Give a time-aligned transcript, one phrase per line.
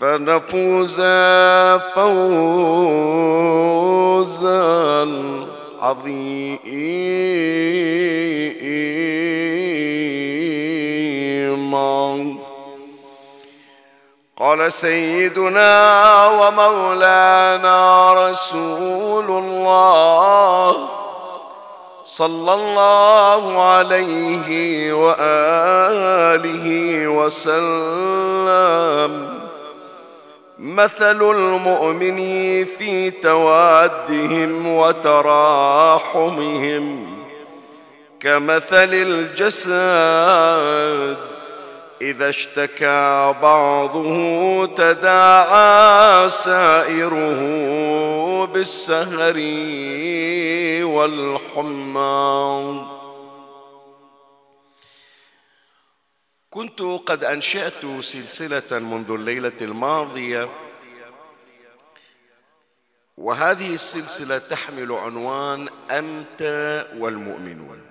[0.00, 1.00] فنفوز
[1.94, 2.18] فوزا
[5.82, 6.58] عظيما.
[14.36, 20.76] قال سيدنا ومولانا رسول الله
[22.04, 26.66] صلى الله عليه وآله
[27.08, 28.18] وسلم.
[30.58, 36.36] مثل المؤمنين في توادهم وتراحمهم
[38.20, 39.68] كمثل الجسد
[42.02, 47.40] إذا اشتكى بعضه تداعى سائره
[48.44, 49.36] بالسهر
[50.84, 52.97] والحمى
[56.50, 60.48] كنت قد أنشأت سلسلة منذ الليلة الماضية.
[63.16, 66.42] وهذه السلسلة تحمل عنوان أنت
[66.98, 67.82] والمؤمنون.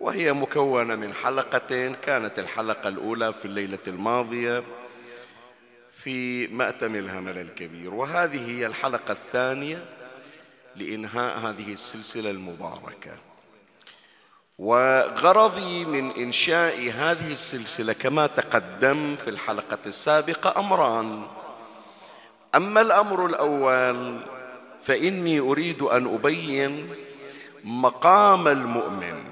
[0.00, 1.94] وهي مكونة من حلقتين.
[1.94, 4.64] كانت الحلقة الأولى في الليلة الماضية
[5.92, 7.94] في مأتم الهمل الكبير.
[7.94, 9.84] وهذه هي الحلقة الثانية
[10.76, 13.29] لإنهاء هذه السلسلة المباركة.
[14.60, 21.22] وغرضي من إنشاء هذه السلسلة كما تقدم في الحلقة السابقة أمران.
[22.54, 24.20] أما الأمر الأول
[24.82, 26.94] فإني أريد أن أبين
[27.64, 29.24] مقام المؤمن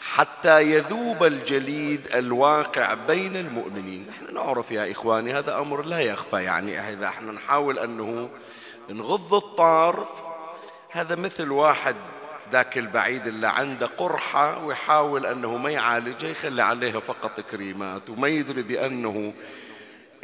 [0.00, 4.06] حتى يذوب الجليد الواقع بين المؤمنين.
[4.08, 6.80] نحن نعرف يا إخواني هذا أمر لا يخفى يعني.
[6.80, 8.28] إذا إحنا نحاول أنه
[8.90, 10.08] نغض الطرف
[10.90, 11.96] هذا مثل واحد
[12.52, 18.62] ذاك البعيد اللي عنده قرحة ويحاول أنه ما يعالجها يخلي عليها فقط كريمات وما يدري
[18.62, 19.32] بأنه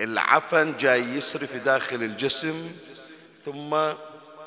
[0.00, 2.72] العفن جاي يسري في داخل الجسم
[3.44, 3.74] ثم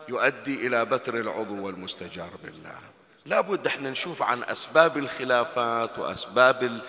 [0.09, 2.79] يؤدي إلى بتر العضو والمستجار بالله.
[3.25, 6.79] لابد إحنا نشوف عن أسباب الخلافات وأسباب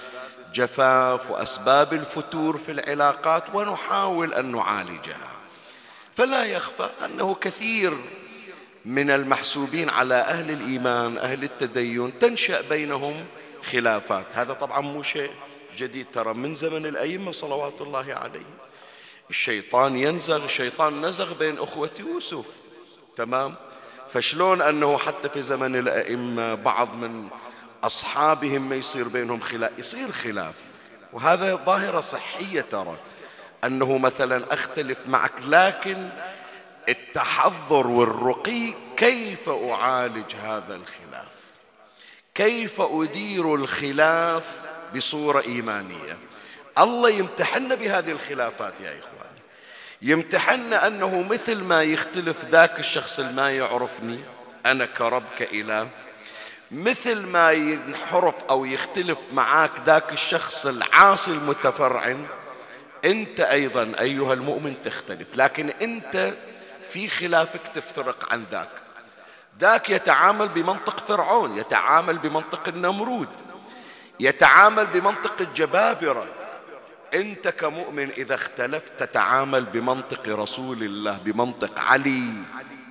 [0.47, 5.29] الجفاف وأسباب الفتور في العلاقات ونحاول أن نعالجها.
[6.17, 7.99] فلا يخفى أنه كثير
[8.89, 13.27] من المحسوبين على أهل الإيمان أهل التدين تنشأ بينهم
[13.73, 14.27] خلافات.
[14.35, 15.31] هذا طبعا مو شيء
[15.77, 18.55] جديد ترى من زمن الأئمة صلوات الله عليهم.
[19.31, 22.45] الشيطان ينزغ الشيطان نزغ بين أخوة يوسف.
[23.17, 23.55] تمام؟
[24.11, 27.29] فشلون أنه حتى في زمن الأئمة بعض من
[27.85, 30.61] أصحابهم ما يصير بينهم خلاف؟ يصير خلاف.
[31.13, 32.97] وهذا ظاهرة صحية ترى.
[33.65, 36.11] أنه مثلا أختلف معك لكن
[36.89, 41.29] التحضر والرقي كيف أعالج هذا الخلاف؟
[42.35, 44.45] كيف أدير الخلاف
[44.97, 46.19] بصورة إيمانية؟
[46.79, 49.39] الله يمتحن بهذه الخلافات يا إخواني
[50.03, 54.21] يمتحن أنه مثل ما يختلف ذاك الشخص ما يعرفني
[54.67, 55.89] أنا كرب كإله
[56.71, 62.27] مثل ما ينحرف أو يختلف معاك ذاك الشخص العاصي المتفرعن
[63.05, 66.35] أنت أيضا أيها المؤمن تختلف لكن أنت
[66.93, 68.69] في خلافك تفترق عن ذاك.
[69.61, 73.29] ذاك يتعامل بمنطق فرعون يتعامل بمنطق النمرود
[74.21, 76.27] يتعامل بمنطق الجبابرة.
[77.15, 82.33] أنت كمؤمن إذا اختلفت تتعامل بمنطق رسول الله بمنطق علي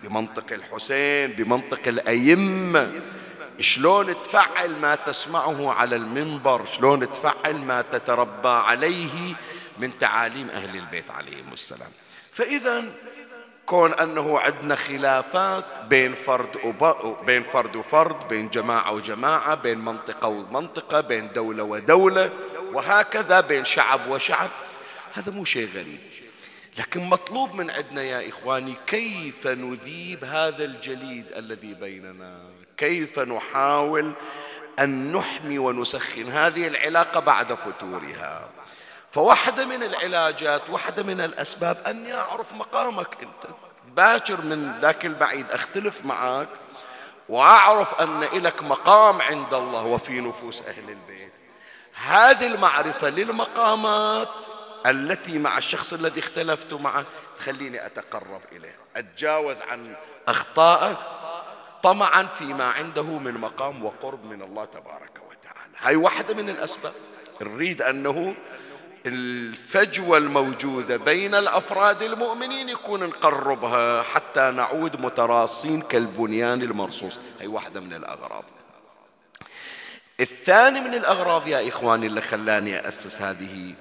[0.03, 2.91] بمنطق الحسين بمنطق الأئمة.
[3.59, 9.35] شلون تفعل ما تسمعه على المنبر؟ شلون تفعل ما تتربى عليه
[9.79, 11.89] من تعاليم أهل البيت عليهم السلام.
[12.33, 12.83] فإذا
[13.67, 16.57] كون أنه عندنا خلافات بين فرد.
[17.25, 22.29] بين فرد وفرد بين جماعة وجماعة بين منطقة ومنطقة بين دولة ودولة
[22.73, 24.49] وهكذا بين شعب وشعب.
[25.13, 25.99] هذا مو شيء غريب.
[26.79, 32.41] لكن مطلوب من عندنا يا إخواني كيف نذيب هذا الجليد الذي بيننا؟
[32.77, 34.13] كيف نحاول
[34.79, 38.49] أن نحمي ونسخن هذه العلاقة بعد فتورها؟
[39.12, 43.54] فواحدة من العلاجات واحدة من الأسباب أني أعرف مقامك أنت.
[43.95, 46.48] باكر من ذاك البعيد أختلف معك
[47.30, 51.31] وأعرف أن لك مقام عند الله وفي نفوس أهل البيت.
[51.94, 54.45] هذه المعرفة للمقامات
[54.86, 57.06] التي مع الشخص الذي اختلفت معه
[57.38, 58.75] تخليني أتقرب إليه.
[58.95, 59.95] أتجاوز عن
[60.27, 60.98] أخطائه
[61.83, 65.74] طمعا فيما عنده من مقام وقرب من الله تبارك وتعالى.
[65.77, 66.94] هاي واحدة من الأسباب.
[67.42, 68.36] نريد أنه
[69.07, 77.19] الفجوة الموجودة بين الأفراد المؤمنين يكون نقربها حتى نعود متراصين كالبنيان المرصوص.
[77.39, 78.44] هي واحدة من الأغراض.
[80.19, 83.74] الثاني من الأغراض يا إخواني اللي خلاني أسس هذه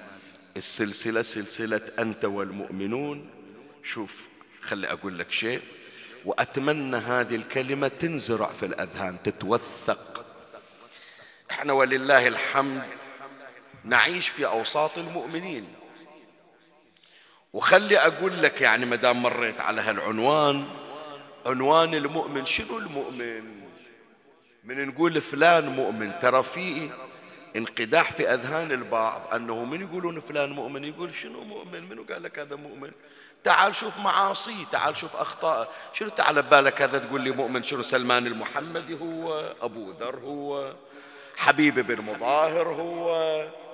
[0.57, 3.29] السلسلة سلسلة أنت والمؤمنون.
[3.83, 4.11] شوف
[4.61, 5.61] خلي أقول لك شيء.
[6.25, 10.25] وأتمنى هذه الكلمة تنزرع في الأذهان تتوثق.
[11.51, 12.96] إحنا ولله الحمد
[13.87, 15.67] نعيش في أوساط المؤمنين.
[17.53, 20.65] وخلي أقول لك يعني ما دام مريت على هالعنوان
[21.45, 23.63] عنوان المؤمن شنو المؤمن؟
[24.63, 26.19] من نقول فلان مؤمن.
[26.19, 26.89] ترى في
[27.55, 32.39] انقداح في أذهان البعض أنه من يقولون فلان مؤمن؟ يقول شنو مؤمن؟ منو قال لك
[32.39, 32.91] هذا مؤمن؟
[33.43, 35.73] تعال شوف معاصيه تعال شوف أخطاء.
[35.93, 40.73] شنو تعال ببالك هذا تقول لي مؤمن؟ شنو سلمان المحمدي هو أبو ذر هو
[41.37, 43.66] حبيب بن مظاهر هو.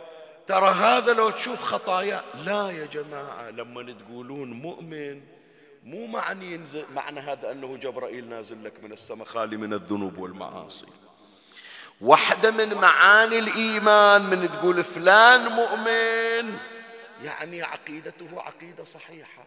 [0.47, 2.23] ترى هذا لو تشوف خطايا.
[2.35, 5.21] لا يا جماعة لما تقولون مؤمن
[5.83, 10.87] مو معني ينزل معنى هذا أنه جبرائيل نازل لك من السماء خالي من الذنوب والمعاصي.
[12.01, 16.57] واحدة من معاني الإيمان من تقول فلان مؤمن.
[17.23, 19.43] يعني عقيدته عقيدة صحيحة.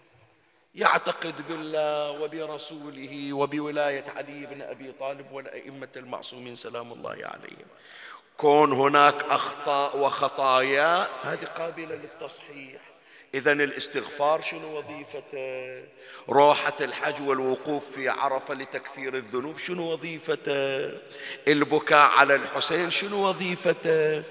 [0.75, 7.66] يعتقد بالله وبرسوله وبولاية علي بن أبي طالب والأئمة المعصومين سلام الله عليهم.
[8.38, 11.08] كون هناك أخطاء وخطايا.
[11.22, 12.80] هذه قابلة للتصحيح.
[13.34, 15.82] إذا الاستغفار شنو وظيفته؟
[16.28, 20.92] روحة الحج والوقوف في عرفة لتكفير الذنوب شنو وظيفته؟
[21.48, 24.22] البكاء على الحسين شنو وظيفته؟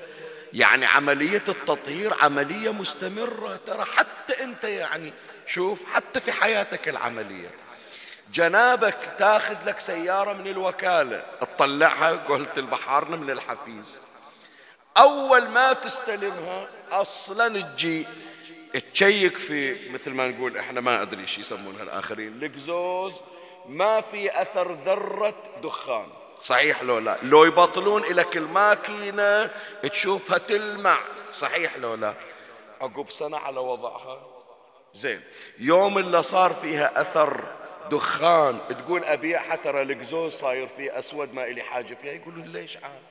[0.53, 3.59] يعني عملية التطهير عملية مستمرة.
[3.65, 5.13] ترى حتى أنت يعني
[5.47, 7.49] شوف حتى في حياتك العملية.
[8.33, 11.25] جنابك تاخذ لك سيارة من الوكالة.
[11.57, 13.99] تطلعها قلت البحارنا من الحفيز.
[14.97, 18.05] أول ما تستلمها أصلا تجي
[18.93, 23.21] تشيك في مثل ما نقول إحنا ما أدري إيش يسمونها الآخرين القزوز
[23.65, 26.07] ما في أثر ذرة دخان.
[26.39, 27.17] صحيح لو لا.
[27.23, 29.51] لو يبطلون لك الماكينه
[29.83, 30.97] تشوفها تلمع.
[31.33, 32.13] صحيح لو لا.
[32.81, 34.27] عقب سنة على وضعها.
[34.93, 35.21] زين.
[35.59, 37.43] يوم اللي صار فيها أثر
[37.91, 42.13] دخان تقول ابيعها ترى القزوز صاير فيه أسود ما إلي حاجة فيها.
[42.13, 43.01] يقولون ليش عاد؟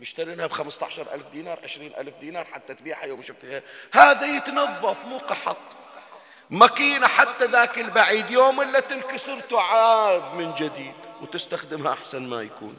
[0.00, 5.18] مشترينها ب 15 ألف دينار 20 ألف دينار حتى تبيعها يوم شفتها هذا يتنظف مو
[5.18, 5.56] قحط
[6.50, 10.94] ماكينة حتى ذاك البعيد يوم اللي تنكسر تعاد من جديد.
[11.22, 12.78] وتستخدمها أحسن ما يكون.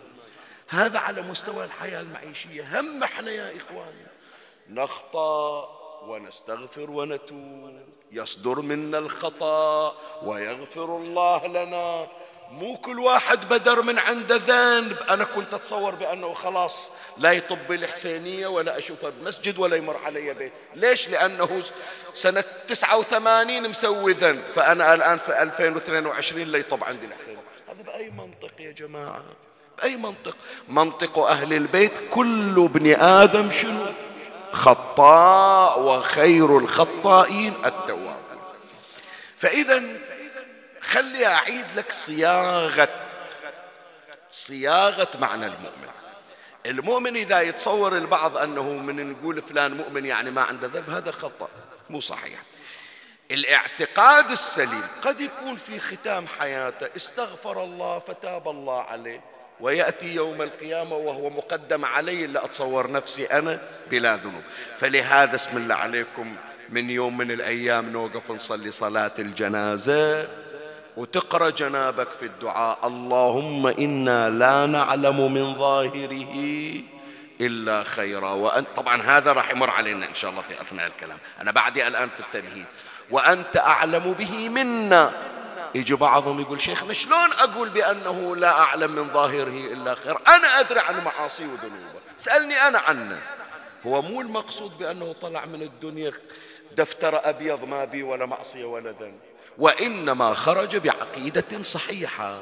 [0.67, 2.79] هذا على مستوى الحياة المعيشية.
[2.79, 4.05] هم إحنا يا إخواني
[4.69, 5.80] نخطأ.
[6.07, 7.79] ونستغفر ونتوب.
[8.11, 12.07] يصدر منا الخطأ ويغفر الله لنا.
[12.51, 14.97] مو كل واحد بدر من عنده ذنب.
[15.09, 20.51] أنا كنت أتصور بأنه خلاص لا يطب الحسينية ولا أشوفها بمسجد ولا يمر علي بيت.
[20.75, 21.61] ليش؟ لأنه
[22.13, 24.39] سنة 89 مسوي ذنب.
[24.39, 27.41] فأنا الآن في 2022 لا يطب عندي الحسينية.
[27.69, 29.23] هذا بأي منطق يا جماعة؟
[29.77, 30.37] بأي منطق؟
[30.69, 33.85] منطق أهل البيت كل ابن آدم شنو؟
[34.51, 38.21] خطاء وخير الخطائين التواب.
[39.37, 39.83] فإذا
[40.81, 42.89] خلي أعيد لك صياغة
[44.31, 45.91] صياغة معنى المؤمن.
[46.65, 51.47] المؤمن إذا يتصور البعض أنه من نقول فلان مؤمن يعني ما عنده ذنب هذا خطأ
[51.89, 52.39] مو صحيح.
[53.31, 59.30] الاعتقاد السليم قد يكون في ختام حياته استغفر الله فتاب الله عليه.
[59.61, 64.43] ويأتي يوم القيامة وهو مقدم علي إلا أتصور نفسي أنا بلا ذنوب.
[64.77, 66.35] فلهذا اسم الله عليكم
[66.69, 70.27] من يوم من الأيام نوقف نصلي صلاة الجنازة
[70.97, 72.87] وتقرأ جنابك في الدعاء.
[72.87, 76.35] اللهم إنا لا نعلم من ظاهره
[77.41, 78.29] إلا خيرا.
[78.29, 81.17] وأن طبعا هذا راح يمر علينا إن شاء الله في أثناء الكلام.
[81.41, 82.65] أنا بعدي الآن في التمهيد.
[83.11, 85.13] وأنت أعلم به منا.
[85.75, 90.79] يجي بعضهم يقول شيخنا شلون أقول بأنه لا أعلم من ظاهره إلا خير؟ أنا أدري
[90.79, 92.01] عن معاصي وذنوبه.
[92.17, 93.21] سألني أنا عنه.
[93.87, 96.13] هو مو المقصود بأنه طلع من الدنيا
[96.77, 99.19] دفتر أبيض ما بي ولا معصية ولا ذنب.
[99.57, 102.39] وإنما خرج بعقيدة صحيحة.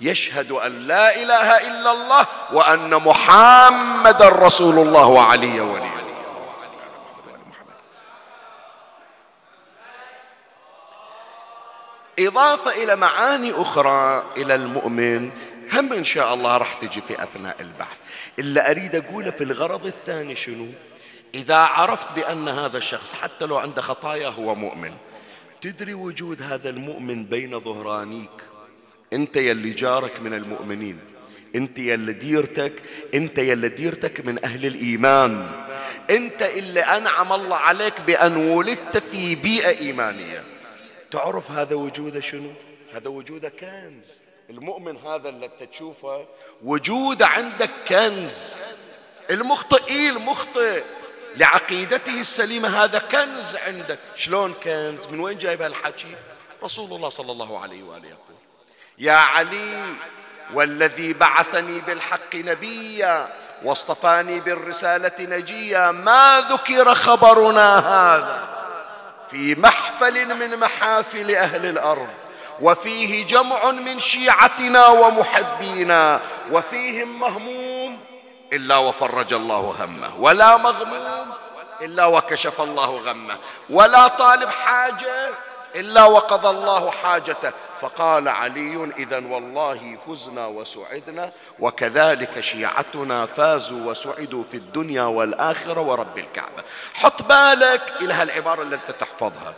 [0.00, 6.03] يشهد أن لا إله إلا الله وأن محمد رسول الله وعلي ولي
[12.18, 15.30] إضافة إلى معاني أخرى إلى المؤمن
[15.72, 17.98] هم إن شاء الله راح تجي في أثناء البحث.
[18.38, 20.66] إلا أريد أقوله في الغرض الثاني شنو؟
[21.34, 24.92] إذا عرفت بأن هذا الشخص حتى لو عنده خطايا هو مؤمن.
[25.60, 28.30] تدري وجود هذا المؤمن بين ظهرانيك؟
[29.12, 30.98] أنت يلي جارك من المؤمنين
[31.54, 32.72] أنت يلي ديرتك
[33.14, 35.50] أنت يلي ديرتك من أهل الإيمان.
[36.10, 40.53] أنت اللي أنعم الله عليك بأن ولدت في بيئة إيمانية.
[41.14, 42.52] تعرف هذا وجوده شنو؟
[42.94, 44.20] هذا وجوده كنز.
[44.50, 46.26] المؤمن هذا اللي انت تشوفه
[46.62, 48.54] وجوده عندك كنز.
[49.30, 50.84] المخطئ المخطئ
[51.36, 53.98] لعقيدته السليمة هذا كنز عندك.
[54.16, 56.16] شلون كنز؟ من وين جايب هالحكي؟
[56.64, 58.36] رسول الله صلى الله عليه وآله يقول
[58.98, 59.94] يا علي
[60.54, 63.28] والذي بعثني بالحق نبيا
[63.64, 68.53] واصطفاني بالرسالة نجيا ما ذكر خبرنا هذا؟
[69.34, 72.08] في محفل من محافل أهل الأرض
[72.60, 77.98] وفيه جمع من شيعتنا ومحبينا وفيهم مهموم
[78.52, 81.32] إلا وفرج الله همه ولا مغموم
[81.80, 83.36] إلا وكشف الله غمه
[83.70, 85.28] ولا طالب حاجة
[85.74, 87.52] إلا وقضى الله حاجته.
[87.80, 96.62] فقال علي إذا والله فزنا وسعدنا وكذلك شيعتنا فازوا وسعدوا في الدنيا والآخرة ورب الكعبة.
[96.94, 99.54] حط بالك إلى هالعبارة اللي أنت تحفظها.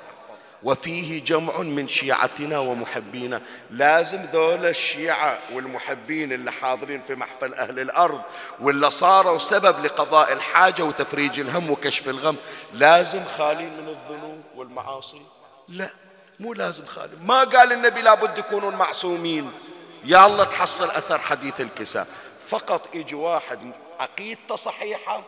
[0.63, 3.43] وفيه جمع من شيعتنا ومحبينا.
[3.71, 8.21] لازم ذول الشيعة والمحبين اللي حاضرين في محفل أهل الأرض
[8.61, 12.37] واللي صاروا سبب لقضاء الحاجة وتفريج الهم وكشف الغم
[12.73, 15.23] لازم خالين من الذنوب والمعاصي؟
[15.69, 15.91] لا.
[16.41, 19.53] مو لازم خالي ما قال النبي لابد يكونون معصومين.
[20.05, 22.07] يا الله تحصل أثر حديث الكساء.
[22.49, 25.23] فقط يجي واحد عقيدته صحيحة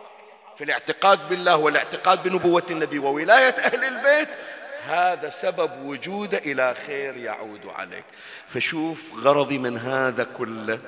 [0.58, 4.28] في الاعتقاد بالله والاعتقاد بنبوة النبي وولاية أهل البيت
[4.86, 8.04] هذا سبب وجوده إلى خير يعود عليك.
[8.48, 10.80] فشوف غرضي من هذا كله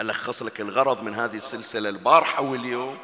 [0.00, 2.98] ألخص لك الغرض من هذه السلسلة البارحة واليوم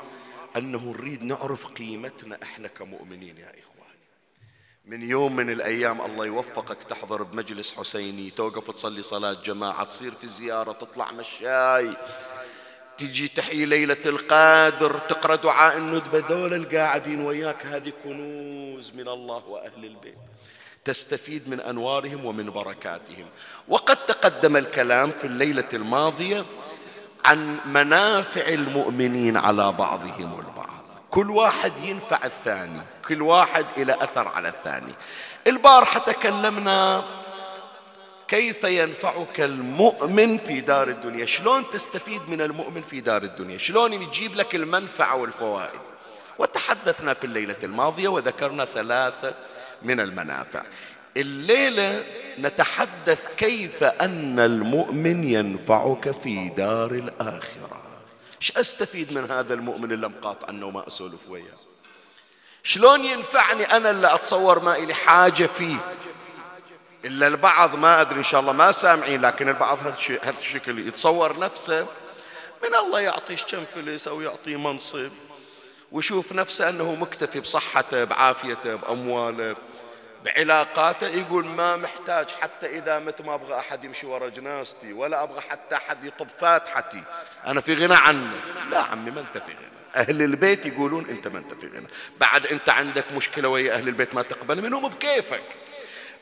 [0.57, 3.70] أنه نريد نعرف قيمتنا إحنا كمؤمنين يا إخواني
[4.85, 10.29] من يوم من الأيام الله يوفقك تحضر بمجلس حسيني توقف تصلي صلاة جماعة تصير في
[10.29, 11.97] زيارة تطلع مشاي
[12.99, 19.85] تجي تحيي ليلة القدر تقرأ دعاء الندبة ذول القاعدين وياك هذه كنوز من الله وأهل
[19.85, 20.19] البيت.
[20.85, 23.27] تستفيد من أنوارهم ومن بركاتهم.
[23.69, 26.47] وقد تقدم الكلام في الليلة الماضية
[27.25, 30.80] عن منافع المؤمنين على بعضهم البعض.
[31.11, 34.95] كل واحد ينفع الثاني كل واحد إلى أثر على الثاني.
[35.47, 37.05] البارحة تكلمنا
[38.29, 44.35] كيف ينفعك المؤمن في دار الدنيا؟ شلون تستفيد من المؤمن في دار الدنيا؟ شلون يجيب
[44.37, 45.81] لك المنفعة والفوائد؟
[46.38, 49.35] وتحدثنا في الليلة الماضية وذكرنا ثلاثة
[49.83, 50.62] من المنافع.
[51.17, 52.05] الليلة
[52.38, 57.80] نتحدث كيف أن المؤمن ينفعك في دار الآخرة.
[58.41, 61.59] إيش أستفيد من هذا المؤمن اللي مقاطع عنه وما أسولف وياه؟
[62.63, 65.95] شلون ينفعني أنا اللي أتصور ما إلي حاجة فيه؟
[67.05, 69.97] إلا البعض ما أدري إن شاء الله ما سامعين لكن البعض هذا
[70.39, 71.87] الشكل يتصور نفسه.
[72.63, 75.11] من الله يعطيه كم فلس أو يعطيه منصب
[75.93, 79.57] ويشوف نفسه أنه مكتفي بصحته بعافيته بأمواله.
[80.25, 85.41] بعلاقاته يقول ما محتاج حتى إذا مت ما أبغى أحد يمشي ورا جنازتي ولا أبغى
[85.41, 87.03] حتى أحد يطب فاتحتي.
[87.47, 88.37] أنا في غنى عنه.
[88.71, 89.71] لا عمي ما أنت في غنى.
[89.97, 91.87] أهل البيت يقولون أنت ما أنت في غنى.
[92.21, 95.43] بعد أنت عندك مشكلة ويا أهل البيت ما تقبل منهم بكيفك.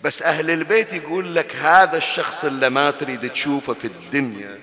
[0.01, 4.61] بس أهل البيت يقول لك هذا الشخص اللي ما تريد تشوفه في الدنيا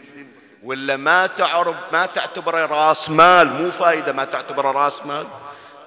[0.63, 5.27] ولا ما تعرف ما تعتبره راس مال مو فايدة ما تعتبره راس مال.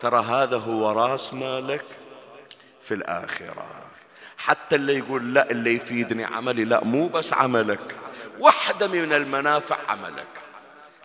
[0.00, 1.85] ترى هذا هو راس مالك.
[2.88, 3.85] في الآخرة.
[4.38, 7.97] حتى اللي يقول لا اللي يفيدني عملي لا مو بس عملك
[8.38, 10.26] واحدة من المنافع عملك.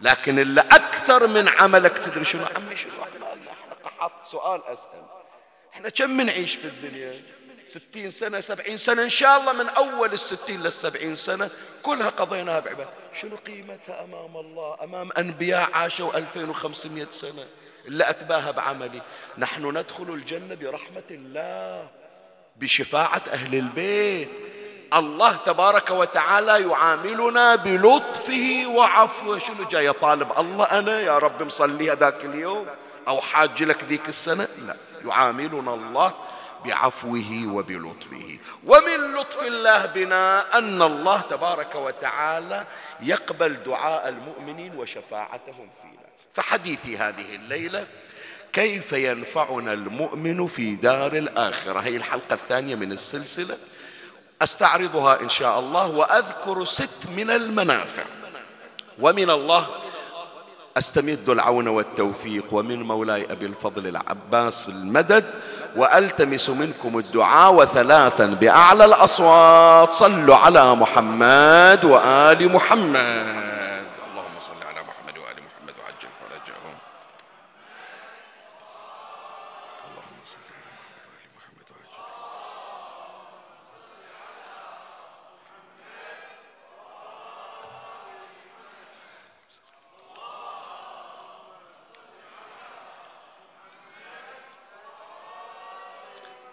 [0.01, 5.03] لكن اللي أكثر من عملك تدري شنو؟ عمي شنو إحنا قحط سؤال أسأل.
[5.73, 7.21] إحنا كم نعيش في الدنيا؟
[7.65, 11.49] ستين سنة سبعين سنة إن شاء الله من أول الستين للسبعين سنة
[11.83, 12.89] كلها قضيناها بعبادة.
[13.21, 17.45] شنو قيمتها أمام الله؟ أمام أنبياء عاشوا 2500 سنة.
[17.87, 19.01] إلا أتباهى بعملي.
[19.37, 21.87] نحن ندخل الجنة برحمة الله
[22.55, 24.29] بشفاعة أهل البيت.
[24.93, 29.39] الله تبارك وتعالى يعاملنا بلطفه وعفوه.
[29.39, 32.65] شنو جاي طالب؟ الله أنا يا رب مصلي ذاك اليوم.
[33.07, 34.75] أو حاج لك ذيك السنة؟ لا.
[35.05, 36.13] يعاملنا الله
[36.65, 38.37] بعفوه وبلطفه.
[38.65, 42.65] ومن لطف الله بنا أن الله تبارك وتعالى
[43.01, 45.92] يقبل دعاء المؤمنين وشفاعتهم فينا
[46.33, 47.85] فحديثي هذه الليلة
[48.53, 53.57] كيف ينفعنا المؤمن في دار الآخرة؟ هي الحلقة الثانية من السلسلة.
[54.41, 58.03] أستعرضها إن شاء الله وأذكر ست من المنافع.
[58.99, 59.67] ومن الله
[60.77, 65.33] أستمد العون والتوفيق ومن مولاي أبي الفضل العباس المدد
[65.75, 69.91] وألتمس منكم الدعاء وثلاثا بأعلى الأصوات.
[69.91, 73.52] صلوا على محمد وآل محمد.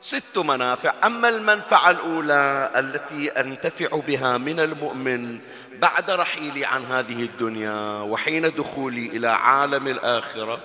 [0.03, 0.95] ست منافع.
[1.05, 5.41] أما المنفعة الأولى التي أنتفع بها من المؤمن
[5.73, 10.61] بعد رحيلي عن هذه الدنيا وحين دخولي إلى عالم الآخرة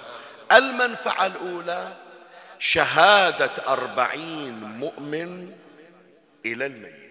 [0.51, 1.93] المنفعة الأولى
[2.59, 5.51] شهادة أربعين مؤمن
[6.45, 7.05] إلى الميت.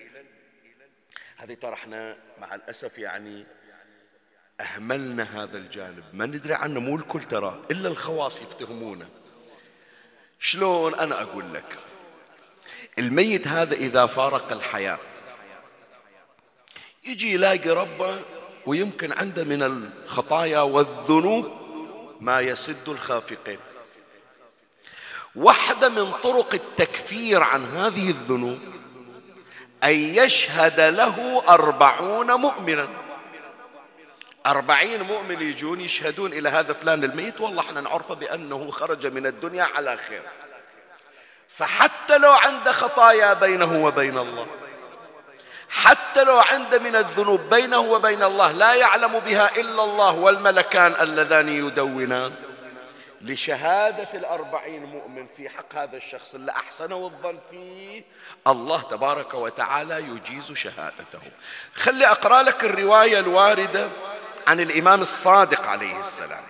[1.37, 3.47] هذه ترى إحنا مع الأسف يعني
[4.61, 6.05] أهملنا هذا الجانب.
[6.13, 9.09] ما ندري عنه مو الكل ترى إلا الخواص يفتهمونه.
[10.41, 11.79] شلون أنا أقول لك؟
[12.99, 14.99] الميت هذا إذا فارق الحياة.
[17.05, 18.21] يجي يلاقي ربه
[18.67, 21.53] ويمكن عنده من الخطايا والذنوب
[22.21, 23.59] ما يسد الخافقين.
[25.35, 28.59] واحدة من طرق التكفير عن هذه الذنوب
[29.85, 32.89] أن يشهد له أربعون مؤمنا.
[34.47, 39.65] أربعين مؤمن يجون يشهدون إلى هذا فلان الميت والله إحنا نعرفه بأنه خرج من الدنيا
[39.65, 40.23] على خير.
[41.59, 44.47] فحتى لو عنده خطايا بينه وبين الله
[45.71, 51.49] حتى لو عنده من الذنوب بينه وبين الله لا يعلم بها إلا الله والملكان اللذان
[51.49, 52.35] يدونان.
[53.21, 58.05] لشهادة الأربعين مؤمن في حق هذا الشخص اللي أحسنه الظن فيه
[58.47, 61.21] الله تبارك وتعالى يجيز شهادته.
[61.75, 63.91] خلي أقرأ لك الرواية الواردة
[64.47, 66.43] عن الإمام الصادق عليه السلام.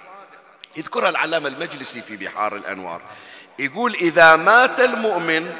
[0.76, 3.02] يذكرها العلامة المجلسي في بحار الأنوار.
[3.58, 5.50] يقول إذا مات المؤمن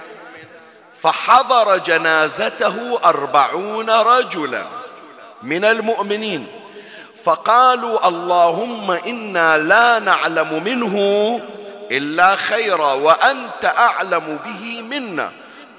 [1.02, 4.64] فحضر جنازته أربعون رجلا
[5.42, 6.46] من المؤمنين.
[7.24, 10.96] فقالوا اللهم إنا لا نعلم منه
[11.92, 15.32] إلا خيرا وأنت أعلم به منا.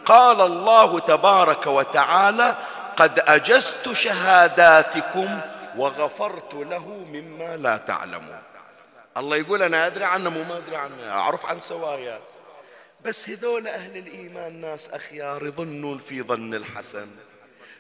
[0.05, 2.55] قال الله تبارك وتعالى
[2.97, 5.39] قد أجزت شهاداتكم
[5.77, 8.44] وغفرت له مما لا تعلمون.
[9.17, 12.19] الله يقول أنا أدري عنه مو ما أدري عنه أعرف عن سوايا.
[13.05, 17.07] بس هذول أهل الإيمان ناس أخيار يظنون في ظن الحسن.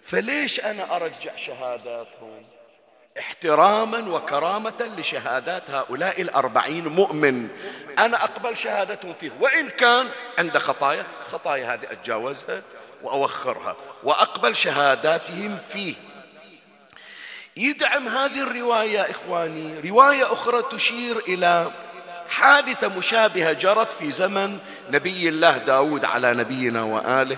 [0.03, 2.45] فليش أنا أرجع شهاداتهم؟
[3.19, 7.49] احتراما وكرامة لشهادات هؤلاء الأربعين مؤمن.
[7.99, 9.31] أنا أقبل شهادتهم فيه.
[9.39, 12.61] وإن كان عنده خطايا خطايا هذه أتجاوزها
[13.01, 13.75] وأوخرها.
[14.03, 15.95] وأقبل شهاداتهم فيه.
[17.57, 19.89] يدعم هذه الرواية إخواني.
[19.89, 21.71] رواية أخرى تشير إلى
[22.29, 27.37] حادثة مشابهة جرت في زمن نبي الله داود على نبينا وآله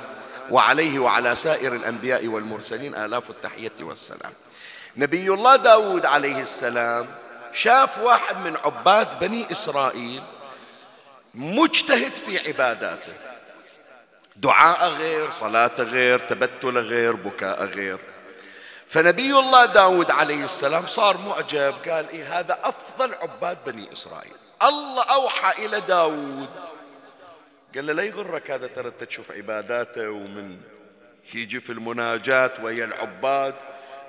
[0.52, 2.96] وعليه وعلى سائر الأنبياء والمرسلين.
[2.96, 4.32] آلاف التحية والسلام.
[4.98, 7.08] نبي الله داود عليه السلام
[7.54, 10.22] شاف واحد من عباد بني إسرائيل
[11.34, 13.14] مجتهد في عباداته.
[14.36, 18.00] دعاء غير صلاة غير تبتل غير بكاء غير.
[18.88, 24.36] فنبي الله داود عليه السلام صار معجب قال إيه هذا أفضل عباد بني إسرائيل.
[24.64, 26.50] الله أوحى إلى داود.
[27.76, 30.62] قال له لا يغرك هذا ترى تشوف عباداته ومن
[31.34, 33.56] يجي في المناجاة ويا العباد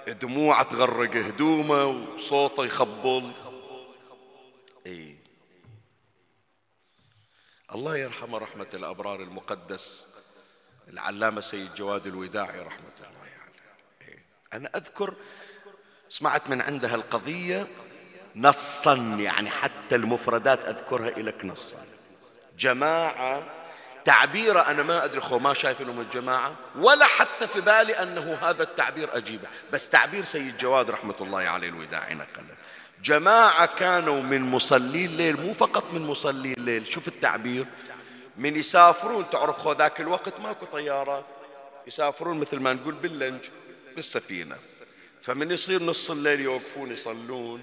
[0.09, 3.33] دموعه تغرق هدومه وصوته يخبل.
[4.87, 5.17] اي
[7.75, 10.15] الله يرحمه رحمة الأبرار المقدس
[10.89, 13.18] العلامة سيد جواد الوداعي رحمة الله.
[14.53, 15.15] أنا أذكر
[16.09, 17.67] سمعت من عندها القضية
[18.37, 21.77] نصا يعني حتى المفردات أذكرها لك نصا.
[22.59, 23.43] جماعة
[24.05, 28.63] تعبير أنا ما أدري خو ما شايف إنهم الجماعة ولا حتى في بالي أنه هذا
[28.63, 29.49] التعبير أجيبه.
[29.73, 32.55] بس تعبير سيد جواد رحمة الله عليه الوداعي نقله
[33.03, 36.87] جماعة كانوا من مصلي الليل مو فقط من مصلي الليل.
[36.87, 37.67] شوف التعبير.
[38.37, 41.25] من يسافرون تعرف خو ذاك الوقت ماكو طيارات
[41.87, 43.45] يسافرون مثل ما نقول باللنج.
[43.99, 44.57] بالسفينة.
[45.23, 47.63] فمن يصير نص الليل يوقفون يصلون.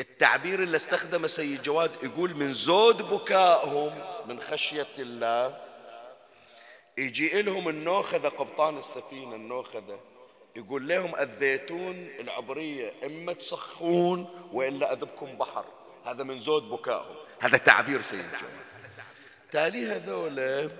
[0.00, 3.92] التعبير اللي استخدمه سيد جواد يقول من زود بكائهم
[4.28, 5.58] من خشية الله.
[6.98, 10.00] يجي لهم النوخذة قبطان السفينة النوخذة
[10.56, 15.64] يقول لهم الزيتون العبرية إما تسخون وإلا أذبكم بحر.
[16.04, 17.16] هذا من زود بكائهم.
[17.40, 18.68] هذا تعبير سيد جواد.
[19.50, 20.70] تالي هذول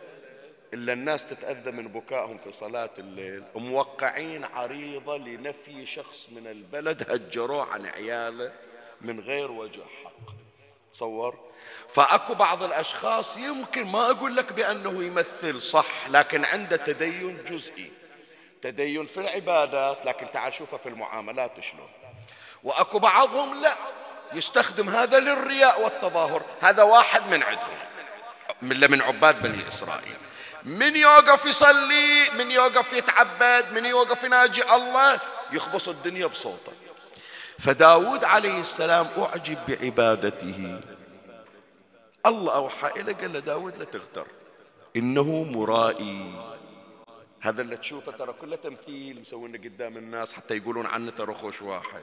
[0.75, 7.67] إلا الناس تتأذى من بكائهم في صلاة الليل موقعين عريضة لنفي شخص من البلد هجروه
[7.67, 8.53] عن عياله
[9.01, 10.33] من غير وجه حق.
[10.93, 11.39] تصور؟
[11.89, 17.91] فأكو بعض الأشخاص يمكن ما أقول لك بأنه يمثل صح لكن عنده تدين جزئي.
[18.63, 21.91] تدين في العبادات لكن تعال شوفه في المعاملات شلون.
[22.65, 23.77] وأكو بعضهم لا
[24.33, 26.43] يستخدم هذا للرياء والتظاهر.
[26.61, 27.79] هذا واحد من عندهم
[28.63, 30.17] من من عباد بني إسرائيل.
[30.65, 35.21] من يوقف يصلي من يوقف يتعبد من يوقف يناجي الله
[35.53, 36.73] يخبص الدنيا بصوته.
[37.59, 40.81] فداود عليه السلام أعجب بعبادته.
[42.27, 44.27] الله أوحى إلى قال له داود لا تغتر
[44.97, 46.33] إنه مرائي.
[47.41, 52.03] هذا اللي تشوفه ترى كله تمثيل مسوينه قدام الناس حتى يقولون عنه ترى خوش واحد.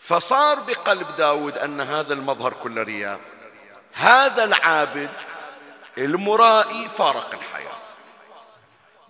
[0.00, 3.20] فصار بقلب داود أن هذا المظهر كله رياء.
[3.92, 5.10] هذا العابد
[5.98, 7.82] المرائي فارق الحياة.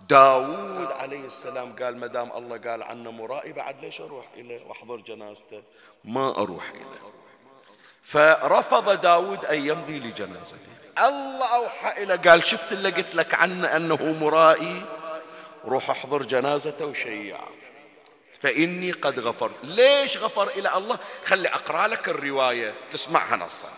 [0.08, 4.96] داود عليه السلام قال ما دام الله قال عنه مرائي بعد ليش أروح إليه؟ وأحضر
[4.96, 5.62] جنازته.
[6.04, 7.12] ما أروح إليه.
[8.02, 10.72] فرفض داود أن يمضي لجنازته.
[10.98, 14.82] الله أوحى إلى قال شفت اللي قلت لك عنه أنه مرائي؟
[15.64, 17.38] روح أحضر جنازته وشيع.
[18.40, 19.54] فإني قد غفرت.
[19.62, 23.68] ليش غفر إلى الله؟ خلي أقرأ لك الرواية تسمعها نصا.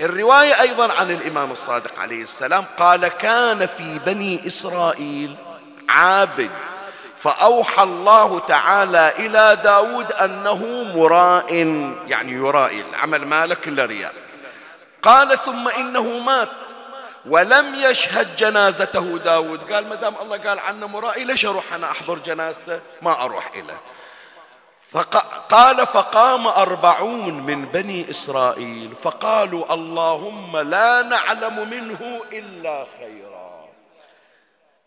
[0.00, 5.34] الرواية أيضا عن الإمام الصادق عليه السلام قال كان في بني إسرائيل
[5.88, 6.50] عابد
[7.16, 11.54] فأوحى الله تعالى إلى داود أنه مراء
[12.06, 14.14] يعني يرائي العمل مالك إلا رياء.
[15.02, 16.48] قال ثم إنه مات
[17.26, 19.72] ولم يشهد جنازته داود.
[19.72, 23.80] قال ما دام الله قال عنه مرائي ليش أروح أنا أحضر جنازته؟ ما أروح إليه.
[24.90, 33.68] فقال فقام أربعون من بني إسرائيل فقالوا اللهم لا نعلم منه إلا خيرا.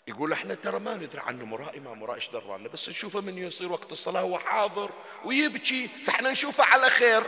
[0.08, 3.72] يقول إحنا ترى ما ندري عنه مرائي ما مرائي إيش درانا بس نشوفه من يصير
[3.72, 4.90] وقت الصلاة هو حاضر
[5.26, 7.24] ويبكي فإحنا نشوفه على خير.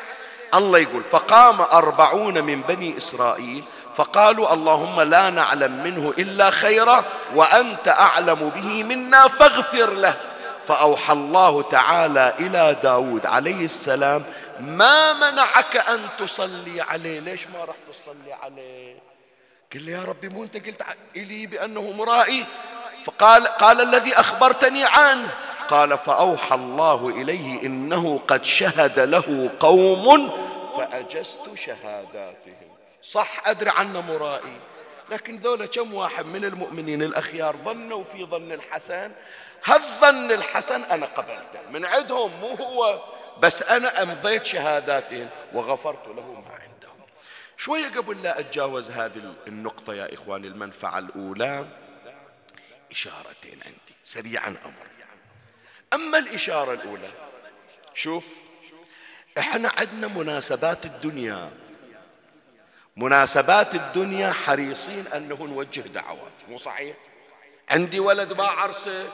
[0.54, 3.64] الله يقول فقام أربعون من بني إسرائيل
[3.96, 10.35] فقالوا اللهم لا نعلم منه إلا خيرا وأنت أعلم به منا فاغفر له.
[10.68, 14.24] فأوحى الله تعالى إلى داود عليه السلام
[14.60, 18.96] ما منعك أن تصلي عليه؟ ليش ما رحت تصلي عليه؟
[19.74, 20.82] قال لي يا ربي مو أنت قلت
[21.16, 22.46] إلي بأنه مرائي
[23.06, 25.30] فقال قال الذي أخبرتني عنه.
[25.70, 30.30] قال فأوحى الله إليه إنه قد شهد له قوم
[30.78, 32.76] فأجزت شهاداتهم.
[33.04, 34.60] صح أدري عنه مرائي
[35.10, 39.12] لكن ذولا كم واحد من المؤمنين الأخيار ظنوا في ظن الحسن
[39.66, 41.70] هالظن الحسن أنا قبلته.
[41.72, 43.04] من عندهم مو هو
[43.40, 47.08] بس أنا أمضيت شهاداتهم وغفرت له ما عندهم.
[47.58, 51.66] شوية قبل لا أتجاوز هذه النقطة يا إخواني المنفعة الأولى
[52.92, 54.86] إشارتين عندي سريعا أمر
[55.94, 57.10] أما الإشارة الأولى
[57.94, 58.26] شوف
[59.38, 61.52] إحنا عندنا مناسبات الدنيا.
[62.98, 66.96] مناسبات الدنيا حريصين أنه نوجه دعوات مو صحيح؟
[67.70, 69.10] عندي ولد ما عرسه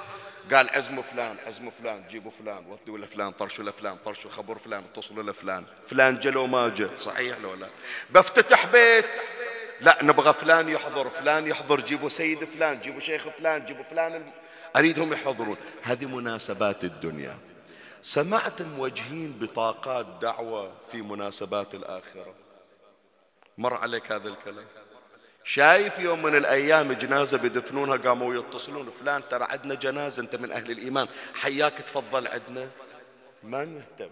[0.54, 5.24] قال عزموا فلان عزموا فلان جيبوا فلان ودوا لفلان طرشوا لفلان طرشوا خبر فلان اتصلوا
[5.24, 5.66] لفلان.
[5.88, 7.70] فلان جلو ما جاء صحيح لو لا.
[8.10, 9.06] بفتتح بيت.
[9.82, 14.32] لا نبغى فلان يحضر فلان يحضر جيبوا سيد فلان جيبوا شيخ فلان جيبوا فلان
[14.76, 15.58] أريدهم يحضرون.
[15.82, 17.38] هذه مناسبات الدنيا.
[18.04, 22.34] سمعت موجهين بطاقات دعوة في مناسبات الآخرة.
[23.58, 24.66] مر عليك هذا الكلام؟
[25.44, 30.72] شايف يوم من الأيام جنازة بدفنونها قاموا يتصلون فلان ترى عندنا جنازة أنت من أهل
[30.72, 32.68] الإيمان حياك تفضل عندنا.
[33.44, 34.10] ما نهتم.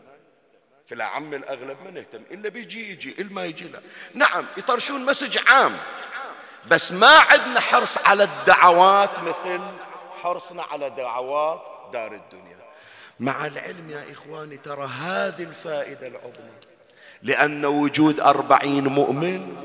[0.87, 3.79] في العم الأغلب ما نهتم إلا بيجي يجي إلا ما يجي لا.
[4.13, 5.77] نعم يطرشون مسج عام
[6.67, 9.61] بس ما عندنا حرص على الدعوات مثل
[10.21, 11.61] حرصنا على دعوات
[11.93, 12.59] دار الدنيا.
[13.19, 16.51] مع العلم يا إخواني ترى هذه الفائدة العظمى
[17.23, 19.55] لأن وجود أربعين مؤمن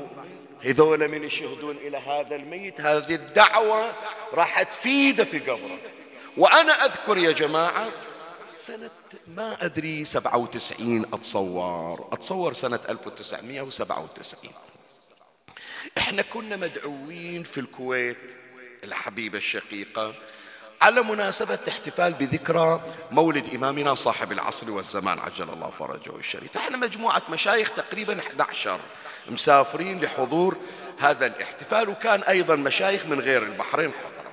[0.65, 3.93] هذول من يشهدون إلى هذا الميت هذه الدعوة
[4.33, 5.77] راح تفيده في قبره.
[6.37, 7.91] وأنا أذكر يا جماعة
[8.55, 8.89] سنة
[9.27, 12.09] ما أدري سبعة وتسعين أتصور.
[12.11, 14.53] أتصور سنة ألف وتسعمائة وسبعة وتسعين.
[15.97, 18.35] إحنا كنا مدعوين في الكويت
[18.83, 20.13] الحبيبة الشقيقة
[20.81, 26.57] على مناسبة احتفال بذكرى مولد إمامنا صاحب العصر والزمان عجل الله فرجه الشريف.
[26.57, 28.79] إحنا مجموعة مشايخ تقريبا 11
[29.29, 30.57] مسافرين لحضور
[30.99, 34.25] هذا الاحتفال وكان أيضا مشايخ من غير البحرين حضر